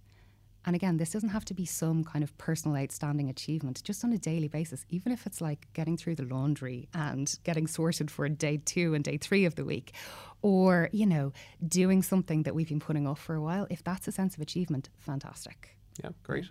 And 0.67 0.75
again, 0.75 0.97
this 0.97 1.11
doesn't 1.11 1.29
have 1.31 1.45
to 1.47 1.55
be 1.55 1.67
some 1.67 2.05
kind 2.05 2.23
of 2.23 2.37
personal 2.39 2.77
outstanding 2.77 3.29
achievement, 3.29 3.83
just 3.85 4.05
on 4.05 4.13
a 4.13 4.19
daily 4.19 4.49
basis, 4.49 4.85
even 4.89 5.13
if 5.13 5.27
it's 5.27 5.41
like 5.41 5.67
getting 5.75 5.97
through 5.97 6.15
the 6.15 6.25
laundry 6.25 6.89
and 6.95 7.39
getting 7.45 7.67
sorted 7.67 8.11
for 8.11 8.29
day 8.29 8.61
two 8.65 8.95
and 8.95 9.05
day 9.05 9.19
three 9.19 9.45
of 9.45 9.57
the 9.57 9.65
week, 9.65 9.93
or, 10.43 10.89
you 10.93 11.07
know, 11.07 11.33
doing 11.67 12.03
something 12.03 12.45
that 12.45 12.55
we've 12.55 12.69
been 12.69 12.81
putting 12.81 13.07
off 13.07 13.21
for 13.21 13.35
a 13.35 13.43
while. 13.43 13.67
If 13.69 13.85
that's 13.85 14.09
a 14.09 14.13
sense 14.13 14.35
of 14.35 14.41
achievement, 14.41 14.89
fantastic. 14.97 15.77
Yeah, 16.03 16.11
great. 16.23 16.47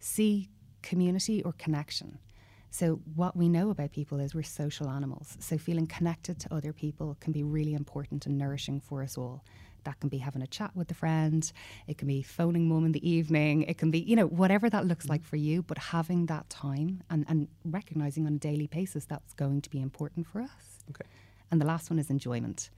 C, 0.00 0.48
community 0.82 1.42
or 1.42 1.52
connection. 1.52 2.18
So, 2.70 3.00
what 3.14 3.34
we 3.34 3.48
know 3.48 3.70
about 3.70 3.92
people 3.92 4.20
is 4.20 4.34
we're 4.34 4.42
social 4.42 4.88
animals. 4.88 5.36
So, 5.40 5.56
feeling 5.56 5.86
connected 5.86 6.38
to 6.40 6.54
other 6.54 6.72
people 6.72 7.16
can 7.20 7.32
be 7.32 7.42
really 7.42 7.72
important 7.72 8.26
and 8.26 8.36
nourishing 8.36 8.80
for 8.80 9.02
us 9.02 9.16
all. 9.16 9.42
That 9.84 10.00
can 10.00 10.08
be 10.08 10.18
having 10.18 10.42
a 10.42 10.46
chat 10.46 10.70
with 10.74 10.90
a 10.90 10.94
friend, 10.94 11.50
it 11.86 11.98
can 11.98 12.08
be 12.08 12.22
phoning 12.22 12.68
mum 12.68 12.84
in 12.84 12.92
the 12.92 13.08
evening, 13.08 13.62
it 13.62 13.78
can 13.78 13.90
be, 13.90 14.00
you 14.00 14.16
know, 14.16 14.26
whatever 14.26 14.68
that 14.70 14.86
looks 14.86 15.08
like 15.08 15.22
mm. 15.22 15.26
for 15.26 15.36
you, 15.36 15.62
but 15.62 15.78
having 15.78 16.26
that 16.26 16.48
time 16.50 17.02
and, 17.10 17.24
and 17.28 17.48
recognizing 17.64 18.26
on 18.26 18.34
a 18.34 18.38
daily 18.38 18.66
basis 18.66 19.04
that's 19.04 19.34
going 19.34 19.60
to 19.62 19.70
be 19.70 19.80
important 19.80 20.26
for 20.26 20.40
us. 20.40 20.84
Okay. 20.90 21.08
And 21.50 21.60
the 21.60 21.66
last 21.66 21.90
one 21.90 21.98
is 21.98 22.10
enjoyment. 22.10 22.70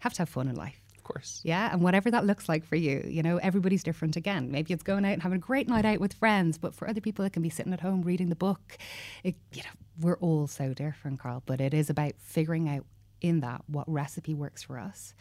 Have 0.00 0.12
to 0.14 0.20
have 0.20 0.28
fun 0.28 0.48
in 0.48 0.56
life. 0.56 0.80
Of 0.96 1.04
course. 1.04 1.40
Yeah, 1.42 1.72
and 1.72 1.82
whatever 1.82 2.12
that 2.12 2.24
looks 2.24 2.48
like 2.48 2.64
for 2.64 2.76
you, 2.76 3.04
you 3.08 3.24
know, 3.24 3.38
everybody's 3.38 3.82
different 3.82 4.14
again. 4.14 4.52
Maybe 4.52 4.72
it's 4.72 4.84
going 4.84 5.04
out 5.04 5.14
and 5.14 5.22
having 5.22 5.36
a 5.36 5.40
great 5.40 5.68
night 5.68 5.84
out 5.84 5.98
with 5.98 6.12
friends, 6.12 6.58
but 6.58 6.76
for 6.76 6.88
other 6.88 7.00
people, 7.00 7.24
it 7.24 7.32
can 7.32 7.42
be 7.42 7.50
sitting 7.50 7.72
at 7.72 7.80
home 7.80 8.02
reading 8.02 8.28
the 8.28 8.36
book. 8.36 8.78
It, 9.24 9.34
you 9.52 9.64
know, 9.64 9.70
we're 10.00 10.18
all 10.18 10.46
so 10.46 10.74
different, 10.74 11.18
Carl, 11.18 11.42
but 11.44 11.60
it 11.60 11.74
is 11.74 11.90
about 11.90 12.12
figuring 12.18 12.68
out 12.68 12.84
in 13.22 13.40
that 13.40 13.62
what 13.66 13.88
recipe 13.90 14.34
works 14.34 14.62
for 14.62 14.78
us 14.78 15.14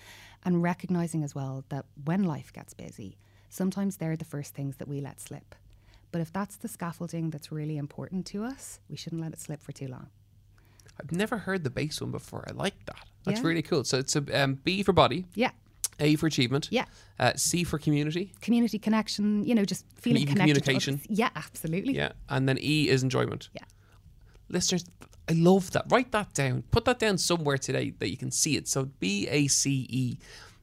and 0.44 0.62
recognizing 0.64 1.24
as 1.24 1.34
well 1.36 1.64
that 1.70 1.86
when 2.04 2.24
life 2.24 2.52
gets 2.52 2.74
busy, 2.74 3.18
sometimes 3.50 3.98
they're 3.98 4.18
the 4.18 4.26
first 4.26 4.54
things 4.54 4.78
that 4.78 4.88
we 4.88 5.00
let 5.00 5.20
slip. 5.22 5.56
But 6.12 6.20
if 6.22 6.34
that's 6.34 6.58
the 6.58 6.68
scaffolding 6.68 7.30
that's 7.30 7.52
really 7.52 7.78
important 7.78 8.26
to 8.28 8.44
us, 8.44 8.80
we 8.90 8.98
shouldn't 8.98 9.22
let 9.22 9.32
it 9.34 9.40
slip 9.40 9.62
for 9.62 9.72
too 9.72 9.88
long. 9.88 10.08
I've 11.00 11.12
never 11.12 11.38
heard 11.38 11.64
the 11.64 11.70
base 11.70 12.02
one 12.02 12.12
before. 12.12 12.44
I 12.48 12.52
like 12.52 12.86
that. 12.86 13.06
That's 13.24 13.40
Yeah. 13.42 13.48
really 13.48 13.62
cool. 13.62 13.84
So 13.86 14.00
it's 14.00 14.16
a 14.16 14.44
um, 14.44 14.56
B 14.56 14.84
for 14.84 14.92
body, 14.94 15.26
Yeah. 15.36 15.52
A 16.00 16.16
for 16.16 16.26
achievement, 16.28 16.68
Yeah. 16.72 16.86
uh, 17.20 17.34
C 17.36 17.64
for 17.64 17.78
community, 17.78 18.34
Community 18.42 18.80
connection, 18.80 19.46
you 19.46 19.54
know, 19.56 19.64
just 19.64 19.86
feeling 19.96 20.24
Even 20.24 20.34
connected. 20.34 20.64
communication. 20.64 21.00
Yeah, 21.08 21.30
absolutely. 21.36 21.94
yeah, 21.96 22.14
and 22.28 22.50
then 22.50 22.58
E 22.60 22.90
is 22.90 23.04
enjoyment. 23.04 23.50
Yeah. 23.54 23.64
Listeners, 24.50 24.84
I 25.32 25.34
love 25.34 25.72
that. 25.72 25.86
Write 25.90 26.12
that 26.12 26.34
down. 26.34 26.64
Put 26.72 26.86
that 26.86 27.00
down 27.00 27.18
somewhere 27.18 27.58
today 27.58 27.92
that 28.00 28.10
you 28.10 28.18
can 28.18 28.32
see 28.32 28.58
it. 28.58 28.68
So 28.68 28.86
B 29.00 29.28
A 29.30 29.48
C 29.48 29.88
E. 29.90 30.18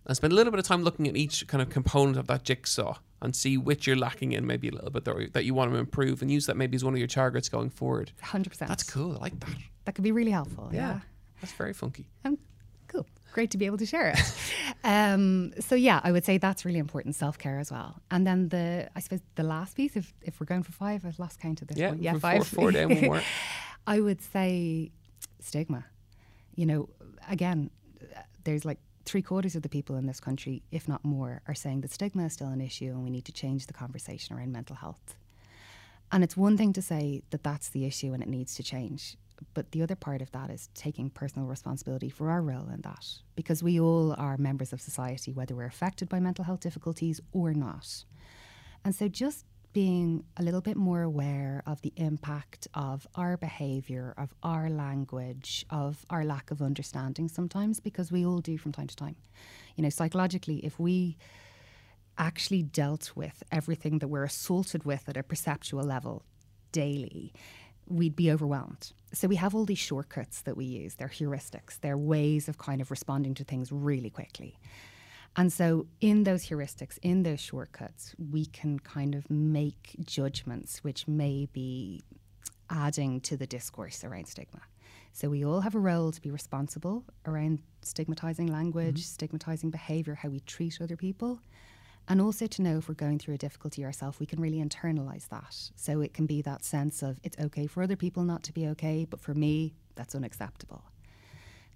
And 0.07 0.17
spend 0.17 0.33
a 0.33 0.37
little 0.37 0.51
bit 0.51 0.59
of 0.59 0.67
time 0.67 0.83
looking 0.85 1.07
at 1.07 1.17
each 1.17 1.47
kind 1.47 1.61
of 1.61 1.69
component 1.69 2.17
of 2.17 2.27
that 2.29 2.43
jigsaw 2.43 2.97
and 3.21 3.35
see 3.37 3.59
which 3.59 3.87
you're 3.87 3.97
lacking 3.97 4.33
in, 4.33 4.47
maybe 4.47 4.69
a 4.69 4.73
little 4.73 4.91
bit 4.91 5.05
that, 5.05 5.45
you 5.45 5.53
want 5.53 5.71
to 5.73 5.77
improve, 5.77 6.23
and 6.23 6.31
use 6.31 6.47
that 6.47 6.57
maybe 6.57 6.77
as 6.77 6.85
one 6.85 6.95
of 6.95 6.99
your 6.99 7.09
targets 7.09 7.49
going 7.51 7.69
forward. 7.69 8.13
100%. 8.25 8.57
That's 8.69 8.85
cool. 8.85 9.17
I 9.17 9.21
like 9.21 9.39
that. 9.41 9.51
That 9.85 9.95
could 9.95 10.05
be 10.05 10.13
really 10.13 10.31
helpful. 10.31 10.71
Yeah. 10.73 11.01
That's 11.43 11.53
very 11.53 11.73
funky. 11.75 12.09
Um, 12.25 12.39
cool. 12.87 13.07
Great 13.35 13.51
to 13.51 13.59
be 13.59 13.67
able 13.67 13.77
to 13.79 13.87
share 13.87 14.09
it. 14.11 14.19
um, 14.85 15.53
so 15.61 15.75
yeah, 15.75 16.01
I 16.03 16.11
would 16.13 16.25
say 16.25 16.39
that's 16.39 16.65
really 16.65 16.79
important 16.79 17.15
self 17.15 17.37
care 17.39 17.59
as 17.59 17.71
well. 17.71 18.01
And 18.11 18.27
then 18.27 18.49
the, 18.49 18.89
I 18.97 19.01
suppose 19.01 19.21
the 19.35 19.43
last 19.43 19.77
piece, 19.77 19.95
if 19.95 20.15
if 20.23 20.41
we're 20.41 20.47
going 20.47 20.63
for 20.63 20.73
five, 20.73 21.05
I've 21.05 21.19
lost 21.19 21.39
count 21.39 21.61
of 21.61 21.69
this 21.69 21.77
Yeah, 21.77 21.91
one. 21.91 22.03
Yeah, 22.03 22.15
for 22.15 22.21
four- 22.21 22.31
five. 22.31 22.47
four 22.47 22.71
down, 22.73 22.89
one 22.95 23.05
more. 23.05 23.23
I 23.89 24.01
would 24.01 24.21
say 24.21 24.93
stigma. 25.41 25.87
You 26.55 26.67
know, 26.67 26.89
again, 27.27 27.71
there's 28.45 28.67
like 28.67 28.79
three 29.07 29.23
quarters 29.23 29.57
of 29.57 29.63
the 29.63 29.71
people 29.71 29.97
in 29.97 30.05
this 30.05 30.21
country, 30.21 30.63
if 30.71 30.87
not 30.87 31.03
more, 31.07 31.41
are 31.49 31.55
saying 31.55 31.81
that 31.81 31.91
stigma 31.91 32.27
is 32.27 32.35
still 32.35 32.49
an 32.49 32.61
issue 32.61 32.91
and 32.91 33.03
we 33.03 33.09
need 33.09 33.25
to 33.25 33.33
change 33.33 33.67
the 33.67 33.73
conversation 33.73 34.37
around 34.37 34.53
mental 34.53 34.77
health. 34.77 35.17
And 36.13 36.23
it's 36.23 36.37
one 36.37 36.59
thing 36.59 36.75
to 36.75 36.83
say 36.83 37.23
that 37.31 37.43
that's 37.43 37.71
the 37.71 37.87
issue 37.87 38.13
and 38.13 38.23
it 38.23 38.29
needs 38.29 38.55
to 38.57 38.63
change. 38.63 39.17
But 39.55 39.73
the 39.73 39.83
other 39.83 39.97
part 39.97 40.21
of 40.21 40.31
that 40.33 40.51
is 40.51 40.69
taking 40.75 41.09
personal 41.09 41.49
responsibility 41.49 42.11
for 42.11 42.29
our 42.29 42.43
role 42.43 42.69
in 42.69 42.83
that. 42.83 43.07
Because 43.37 43.63
we 43.63 43.81
all 43.81 44.15
are 44.19 44.37
members 44.37 44.75
of 44.75 44.83
society, 44.83 45.33
whether 45.33 45.55
we're 45.55 45.65
affected 45.65 46.11
by 46.11 46.21
mental 46.21 46.45
health 46.45 46.61
difficulties 46.61 47.23
or 47.33 47.55
not. 47.55 48.05
And 48.85 48.95
so 48.95 49.09
just 49.09 49.47
being 49.73 50.25
a 50.37 50.43
little 50.43 50.61
bit 50.61 50.77
more 50.77 51.03
aware 51.03 51.63
of 51.67 51.81
the 51.83 51.93
impact 51.97 52.67
of 52.75 53.07
our 53.15 53.37
behaviour, 53.37 54.15
of 54.17 54.35
our 54.43 54.71
language, 54.71 55.67
of 55.71 56.05
our 56.11 56.25
lack 56.25 56.51
of 56.51 56.63
understanding 56.63 57.29
sometimes, 57.29 57.79
because 57.81 58.11
we 58.11 58.25
all 58.25 58.39
do 58.41 58.57
from 58.57 58.73
time 58.73 58.87
to 58.87 58.97
time. 58.97 59.17
You 59.77 59.83
know, 59.83 59.91
psychologically, 59.91 60.65
if 60.65 60.79
we 60.79 61.17
actually 62.17 62.63
dealt 62.63 63.13
with 63.15 63.43
everything 63.53 63.99
that 64.01 64.09
we're 64.09 64.25
assaulted 64.25 64.85
with 64.85 65.09
at 65.09 65.17
a 65.17 65.23
perceptual 65.23 65.85
level 65.85 66.25
daily, 66.73 67.33
we'd 67.87 68.17
be 68.17 68.31
overwhelmed. 68.31 68.93
So 69.13 69.29
we 69.29 69.37
have 69.37 69.55
all 69.55 69.65
these 69.65 69.79
shortcuts 69.79 70.43
that 70.43 70.57
we 70.57 70.65
use. 70.65 70.97
They're 70.97 71.09
heuristics. 71.09 71.79
They're 71.81 71.97
ways 71.97 72.49
of 72.49 72.59
kind 72.59 72.81
of 72.81 72.91
responding 72.91 73.35
to 73.35 73.45
things 73.45 73.71
really 73.71 74.11
quickly. 74.11 74.59
And 75.39 75.53
so, 75.53 75.87
in 76.01 76.25
those 76.25 76.49
heuristics, 76.49 76.99
in 77.01 77.23
those 77.23 77.41
shortcuts, 77.41 78.13
we 78.33 78.47
can 78.47 78.81
kind 78.81 79.15
of 79.15 79.31
make 79.31 79.95
judgments 80.05 80.83
which 80.83 81.07
may 81.07 81.47
be 81.53 82.03
adding 82.69 83.21
to 83.21 83.37
the 83.37 83.47
discourse 83.47 84.03
around 84.03 84.27
stigma. 84.27 84.63
So, 85.13 85.31
we 85.31 85.45
all 85.45 85.61
have 85.61 85.77
a 85.77 85.79
role 85.79 86.11
to 86.11 86.21
be 86.21 86.33
responsible 86.33 87.05
around 87.25 87.61
stigmatizing 87.83 88.49
language, 88.49 88.97
mm-hmm. 88.97 89.15
stigmatizing 89.15 89.71
behavior, 89.71 90.17
how 90.17 90.29
we 90.29 90.41
treat 90.41 90.81
other 90.81 90.97
people. 90.97 91.39
And 92.09 92.21
also 92.21 92.49
to 92.49 92.63
know 92.63 92.79
if 92.79 92.89
we're 92.89 92.97
going 92.97 93.21
through 93.21 93.35
a 93.35 93.39
difficulty 93.39 93.85
ourselves, 93.85 94.19
we 94.19 94.27
can 94.27 94.41
really 94.41 94.59
internalize 94.59 95.29
that. 95.29 95.55
So 95.77 96.01
it 96.01 96.15
can 96.15 96.27
be 96.27 96.43
that 96.43 96.65
sense 96.65 97.01
of 97.01 97.21
it's 97.23 97.39
okay 97.39 97.69
for 97.69 97.85
other 97.85 97.97
people 97.97 98.25
not 98.25 98.43
to 98.45 98.53
be 98.53 98.67
okay, 98.69 99.07
but 99.09 99.21
for 99.21 99.35
me, 99.35 99.75
that's 99.95 100.17
unacceptable. 100.17 100.83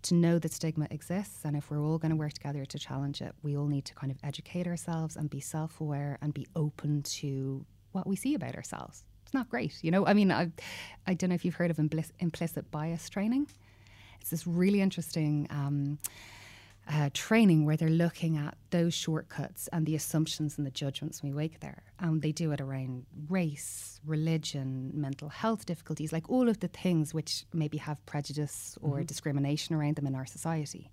To 0.03 0.15
know 0.15 0.39
that 0.41 0.53
stigma 0.53 0.89
exists, 0.91 1.45
and 1.45 1.57
if 1.57 1.71
we're 1.71 1.81
all 1.81 1.97
going 1.99 2.11
to 2.11 2.17
work 2.17 2.33
together 2.33 2.65
to 2.65 2.79
challenge 2.79 3.23
it, 3.23 3.35
we 3.43 3.57
all 3.57 3.67
need 3.67 3.85
to 3.85 3.95
kind 3.95 4.11
of 4.11 4.19
educate 4.25 4.67
ourselves 4.67 5.17
and 5.17 5.31
be 5.31 5.41
self 5.41 5.81
aware 5.81 6.19
and 6.21 6.35
be 6.35 6.47
open 6.57 7.03
to 7.03 7.65
what 7.93 8.07
we 8.07 8.17
see 8.17 8.35
about 8.35 8.57
ourselves. 8.57 9.05
It's 9.23 9.35
not 9.35 9.49
great, 9.49 9.79
you 9.83 9.91
know? 9.91 10.05
I 10.07 10.15
mean, 10.15 10.33
I, 10.33 10.51
I 11.07 11.15
don't 11.15 11.31
know 11.31 11.35
if 11.35 11.45
you've 11.45 11.55
heard 11.55 11.71
of 11.71 11.79
implicit 11.79 12.71
bias 12.71 13.09
training. 13.09 13.47
It's 14.21 14.31
this 14.31 14.47
really 14.47 14.81
interesting. 14.81 15.47
Um, 15.51 15.99
uh, 16.91 17.11
training 17.15 17.65
where 17.65 17.77
they're 17.77 17.89
looking 17.89 18.37
at 18.37 18.57
those 18.71 18.93
shortcuts 18.93 19.69
and 19.73 19.87
the 19.87 19.95
assumptions 19.95 20.59
and 20.59 20.67
the 20.67 20.71
judgments 20.71 21.23
we 21.23 21.31
make 21.31 21.61
there. 21.61 21.85
And 22.01 22.21
they 22.23 22.33
do 22.33 22.51
it 22.53 22.61
around 22.61 23.07
race, 23.29 24.01
religion, 24.05 24.91
mental 24.93 25.29
health 25.29 25.65
difficulties, 25.65 26.13
like 26.13 26.29
all 26.29 26.49
of 26.49 26.61
the 26.61 26.69
things 26.69 27.15
which 27.15 27.45
maybe 27.53 27.79
have 27.79 28.05
prejudice 28.07 28.77
or 28.83 29.03
discrimination 29.05 29.75
around 29.77 29.97
them 29.97 30.07
in 30.07 30.15
our 30.15 30.27
society. 30.27 30.91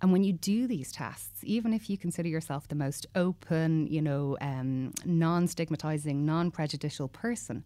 And 0.00 0.12
when 0.12 0.22
you 0.22 0.32
do 0.32 0.68
these 0.68 0.92
tests, 0.92 1.40
even 1.42 1.74
if 1.74 1.90
you 1.90 1.98
consider 1.98 2.28
yourself 2.28 2.68
the 2.68 2.76
most 2.76 3.06
open, 3.16 3.88
you 3.88 4.00
know, 4.00 4.36
um, 4.40 4.92
non-stigmatizing, 5.04 6.24
non-prejudicial 6.24 7.08
person, 7.08 7.64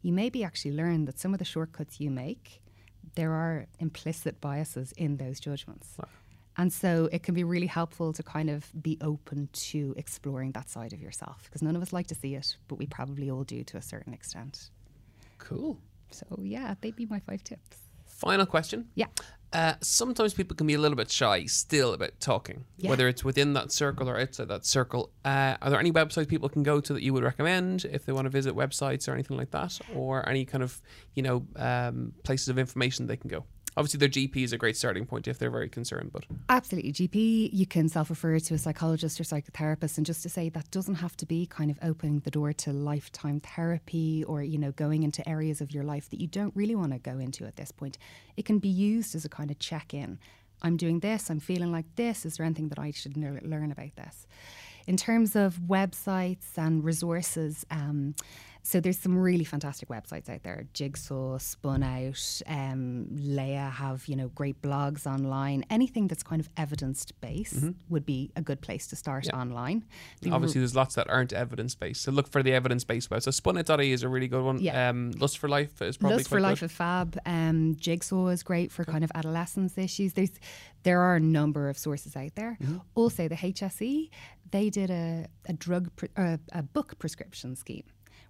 you 0.00 0.12
maybe 0.12 0.42
actually 0.42 0.72
learn 0.72 1.04
that 1.04 1.18
some 1.18 1.34
of 1.34 1.38
the 1.38 1.44
shortcuts 1.44 2.00
you 2.00 2.10
make, 2.10 2.62
there 3.16 3.32
are 3.32 3.66
implicit 3.78 4.40
biases 4.40 4.92
in 4.92 5.18
those 5.18 5.40
judgments. 5.40 5.96
And 6.58 6.72
so 6.72 7.08
it 7.12 7.22
can 7.22 7.34
be 7.34 7.44
really 7.44 7.68
helpful 7.68 8.12
to 8.12 8.22
kind 8.22 8.50
of 8.50 8.70
be 8.82 8.98
open 9.00 9.48
to 9.70 9.94
exploring 9.96 10.52
that 10.52 10.68
side 10.68 10.92
of 10.92 11.00
yourself 11.00 11.44
because 11.44 11.62
none 11.62 11.76
of 11.76 11.82
us 11.82 11.92
like 11.92 12.08
to 12.08 12.14
see 12.16 12.34
it, 12.34 12.56
but 12.66 12.76
we 12.78 12.86
probably 12.86 13.30
all 13.30 13.44
do 13.44 13.62
to 13.64 13.76
a 13.76 13.82
certain 13.82 14.12
extent. 14.12 14.70
Cool. 15.38 15.78
So, 16.10 16.26
yeah, 16.42 16.74
they'd 16.80 16.96
be 16.96 17.06
my 17.06 17.20
five 17.20 17.44
tips. 17.44 17.76
Final 18.06 18.44
question. 18.46 18.88
Yeah. 18.96 19.06
Uh, 19.52 19.74
sometimes 19.80 20.34
people 20.34 20.54
can 20.56 20.66
be 20.66 20.74
a 20.74 20.78
little 20.78 20.96
bit 20.96 21.10
shy 21.10 21.44
still 21.46 21.94
about 21.94 22.18
talking, 22.20 22.64
Yeah. 22.76 22.90
whether 22.90 23.08
it's 23.08 23.24
within 23.24 23.52
that 23.54 23.70
circle 23.72 24.08
or 24.10 24.18
outside 24.18 24.48
that 24.48 24.66
circle. 24.66 25.10
Uh, 25.24 25.56
are 25.62 25.70
there 25.70 25.78
any 25.78 25.92
websites 25.92 26.28
people 26.28 26.48
can 26.48 26.62
go 26.64 26.80
to 26.80 26.92
that 26.92 27.02
you 27.02 27.12
would 27.14 27.22
recommend 27.22 27.84
if 27.86 28.04
they 28.04 28.12
want 28.12 28.26
to 28.26 28.30
visit 28.30 28.54
websites 28.54 29.08
or 29.08 29.14
anything 29.14 29.36
like 29.38 29.52
that, 29.52 29.78
or 29.94 30.28
any 30.28 30.44
kind 30.44 30.62
of 30.64 30.82
you 31.14 31.22
know 31.22 31.46
um, 31.56 32.12
places 32.24 32.48
of 32.48 32.58
information 32.58 33.06
they 33.06 33.16
can 33.16 33.30
go? 33.30 33.44
Obviously, 33.78 33.98
their 33.98 34.08
GP 34.08 34.42
is 34.42 34.52
a 34.52 34.58
great 34.58 34.76
starting 34.76 35.06
point 35.06 35.28
if 35.28 35.38
they're 35.38 35.52
very 35.52 35.68
concerned, 35.68 36.10
but 36.12 36.24
Absolutely. 36.48 36.92
GP, 36.92 37.50
you 37.52 37.64
can 37.64 37.88
self 37.88 38.10
refer 38.10 38.40
to 38.40 38.54
a 38.54 38.58
psychologist 38.58 39.20
or 39.20 39.22
psychotherapist. 39.22 39.98
And 39.98 40.04
just 40.04 40.24
to 40.24 40.28
say, 40.28 40.48
that 40.48 40.68
doesn't 40.72 40.96
have 40.96 41.16
to 41.18 41.26
be 41.26 41.46
kind 41.46 41.70
of 41.70 41.78
opening 41.80 42.18
the 42.18 42.30
door 42.32 42.52
to 42.54 42.72
lifetime 42.72 43.38
therapy 43.38 44.24
or, 44.24 44.42
you 44.42 44.58
know, 44.58 44.72
going 44.72 45.04
into 45.04 45.26
areas 45.28 45.60
of 45.60 45.70
your 45.70 45.84
life 45.84 46.10
that 46.10 46.20
you 46.20 46.26
don't 46.26 46.56
really 46.56 46.74
want 46.74 46.90
to 46.92 46.98
go 46.98 47.20
into 47.20 47.44
at 47.46 47.54
this 47.54 47.70
point. 47.70 47.98
It 48.36 48.44
can 48.44 48.58
be 48.58 48.68
used 48.68 49.14
as 49.14 49.24
a 49.24 49.28
kind 49.28 49.48
of 49.48 49.60
check 49.60 49.94
in. 49.94 50.18
I'm 50.60 50.76
doing 50.76 50.98
this, 50.98 51.30
I'm 51.30 51.38
feeling 51.38 51.70
like 51.70 51.86
this. 51.94 52.26
Is 52.26 52.36
there 52.36 52.46
anything 52.46 52.70
that 52.70 52.80
I 52.80 52.90
should 52.90 53.16
learn 53.16 53.70
about 53.70 53.94
this? 53.94 54.26
In 54.88 54.96
terms 54.96 55.36
of 55.36 55.54
websites 55.68 56.56
and 56.56 56.82
resources, 56.82 57.64
um, 57.70 58.16
so 58.68 58.80
there's 58.80 58.98
some 58.98 59.16
really 59.16 59.44
fantastic 59.44 59.88
websites 59.88 60.28
out 60.28 60.42
there. 60.42 60.66
Jigsaw, 60.74 61.38
Spun 61.38 61.82
Out, 61.82 62.42
um, 62.46 63.06
Laya 63.16 63.70
have 63.70 64.06
you 64.08 64.14
know 64.14 64.28
great 64.28 64.60
blogs 64.60 65.06
online. 65.06 65.64
Anything 65.70 66.06
that's 66.06 66.22
kind 66.22 66.38
of 66.38 66.50
evidence 66.58 67.10
based 67.10 67.64
would 67.88 68.04
be 68.04 68.30
a 68.36 68.42
good 68.42 68.60
place 68.60 68.86
to 68.88 68.96
start 68.96 69.24
Yeah. 69.24 69.40
online. 69.40 69.86
The 70.20 70.32
obviously 70.32 70.60
there's 70.60 70.76
lots 70.76 70.96
that 70.96 71.08
aren't 71.08 71.32
evidence 71.32 71.74
based. 71.74 72.02
So 72.02 72.12
look 72.12 72.28
for 72.28 72.42
the 72.42 72.52
evidence 72.52 72.84
based 72.84 73.10
web. 73.10 73.22
So 73.22 73.30
spunout.ie 73.30 73.90
is 73.90 74.02
a 74.02 74.08
really 74.10 74.28
good 74.28 74.44
one. 74.44 74.58
Yeah. 74.60 74.90
Um, 74.90 75.12
Lust 75.12 75.38
for 75.38 75.48
Life 75.48 75.80
is 75.80 75.96
probably 75.96 76.16
quite 76.16 76.16
good. 76.16 76.16
Lust 76.18 76.28
for 76.28 76.40
Life 76.40 76.60
good. 76.60 76.66
of 76.66 76.72
Fab, 76.72 77.18
um, 77.24 77.74
Jigsaw 77.76 78.26
is 78.28 78.42
great 78.42 78.70
for 78.70 78.84
kind 78.84 79.02
of 79.02 79.10
adolescence 79.14 79.78
issues. 79.78 80.12
There's 80.12 80.32
there 80.82 81.00
are 81.00 81.16
a 81.16 81.20
number 81.20 81.70
of 81.70 81.78
sources 81.78 82.16
out 82.16 82.34
there. 82.34 82.58
Mm-hmm. 82.62 82.76
Also, 82.94 83.28
the 83.28 83.36
HSE 83.36 84.10
they 84.50 84.70
did 84.70 84.90
a 84.90 85.26
a 85.46 85.52
drug 85.54 85.94
pre- 85.96 86.10
uh, 86.18 86.36
a 86.52 86.62
book 86.62 86.98
prescription 86.98 87.56
scheme 87.56 87.84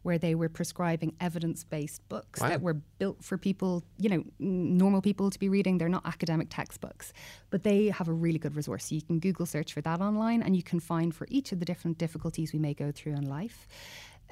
where 0.08 0.18
they 0.18 0.34
were 0.34 0.48
prescribing 0.48 1.14
evidence 1.20 1.64
based 1.64 2.00
books 2.08 2.40
Wow. 2.40 2.48
that 2.48 2.62
were 2.62 2.78
built 2.98 3.22
for 3.22 3.36
people, 3.36 3.84
you 3.98 4.08
know, 4.08 4.24
normal 4.38 5.02
people 5.02 5.28
to 5.28 5.38
be 5.38 5.50
reading. 5.50 5.76
They're 5.76 5.96
not 5.98 6.06
academic 6.06 6.48
textbooks, 6.48 7.12
but 7.50 7.62
they 7.62 7.88
have 7.90 8.08
a 8.08 8.12
really 8.24 8.38
good 8.38 8.56
resource. 8.56 8.86
So 8.86 8.94
you 8.94 9.02
can 9.02 9.18
Google 9.18 9.44
search 9.44 9.74
for 9.74 9.82
that 9.82 10.00
online, 10.00 10.40
and 10.42 10.56
you 10.56 10.62
can 10.62 10.80
find 10.80 11.14
for 11.14 11.26
each 11.30 11.52
of 11.52 11.60
the 11.60 11.66
different 11.66 11.98
difficulties 11.98 12.54
we 12.54 12.58
may 12.58 12.72
go 12.72 12.90
through 12.90 13.12
in 13.12 13.28
life 13.28 13.68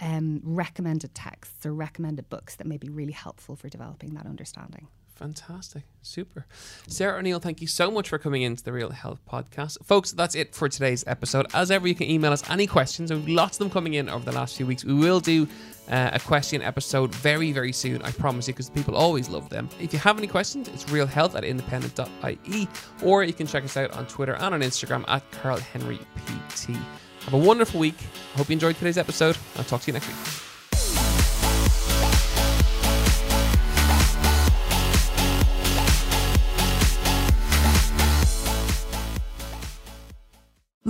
um, 0.01 0.41
recommended 0.43 1.15
texts 1.15 1.65
or 1.67 1.73
recommended 1.75 2.29
books 2.29 2.57
that 2.57 2.67
may 2.67 2.77
be 2.79 2.89
really 2.89 3.13
helpful 3.13 3.55
for 3.57 3.69
developing 3.69 4.15
that 4.15 4.27
understanding. 4.27 4.89
Fantastic. 5.17 5.85
Super. 6.03 6.47
Sarah 6.87 7.19
O'Neill, 7.19 7.41
thank 7.41 7.63
you 7.63 7.67
so 7.67 7.91
much 7.91 8.11
for 8.11 8.19
coming 8.19 8.43
into 8.43 8.63
the 8.63 8.73
Real 8.73 8.91
Health 8.91 9.19
Podcast. 9.31 9.79
Folks, 9.83 10.13
that's 10.13 10.35
it 10.35 10.55
for 10.55 10.69
today's 10.69 11.05
episode. 11.07 11.47
As 11.55 11.71
ever, 11.71 11.89
you 11.89 11.95
can 11.95 12.09
email 12.09 12.33
us 12.33 12.49
any 12.51 12.67
questions. 12.67 13.11
We've 13.11 13.27
lots 13.27 13.57
of 13.57 13.61
them 13.61 13.71
coming 13.71 13.95
in 13.95 14.11
over 14.11 14.25
the 14.25 14.33
last 14.37 14.57
few 14.57 14.67
weeks. 14.67 14.85
We 14.85 14.93
will 14.93 15.21
do 15.21 15.49
uh, 15.91 16.11
a 16.13 16.21
question 16.21 16.61
episode 16.61 17.15
very, 17.15 17.51
very 17.51 17.73
soon, 17.73 18.03
I 18.03 18.11
promise 18.11 18.47
you, 18.47 18.53
because 18.53 18.69
people 18.69 18.95
always 18.95 19.31
love 19.31 19.49
them. 19.49 19.71
If 19.81 19.95
you 19.95 19.99
have 20.01 20.19
any 20.19 20.27
questions, 20.27 20.69
it's 20.69 20.85
realhealth 20.85 21.35
at 21.35 21.45
independent.ie, 21.45 22.69
or 23.03 23.25
you 23.25 23.33
can 23.33 23.47
check 23.47 23.65
us 23.65 23.77
out 23.79 23.93
on 23.93 24.07
Twitter 24.07 24.35
and 24.35 24.55
on 24.55 24.61
Instagram 24.61 25.05
at 25.09 25.29
Carl 25.31 25.59
Henry 25.59 25.99
PT. 26.27 26.77
Have 27.25 27.35
a 27.35 27.39
wonderful 27.39 27.81
week. 27.81 27.97
Hope 28.35 28.51
you 28.51 28.53
enjoyed 28.53 28.77
today's 28.77 28.99
episode. 28.99 29.39
I'll 29.57 29.65
talk 29.65 29.81
to 29.81 29.87
you 29.87 29.95
next 29.95 30.09
week. 30.09 30.46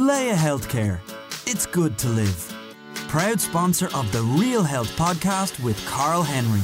Laya 0.07 0.37
Healthcare. 0.37 1.01
It's 1.49 1.67
good 1.67 1.99
to 1.99 2.09
live. 2.09 2.55
Proud 3.09 3.41
sponsor 3.41 3.89
of 3.93 4.13
the 4.13 4.23
Real 4.23 4.63
Health 4.63 4.89
podcast 4.97 5.61
with 5.65 5.85
Carl 5.85 6.23
Henry. 6.23 6.61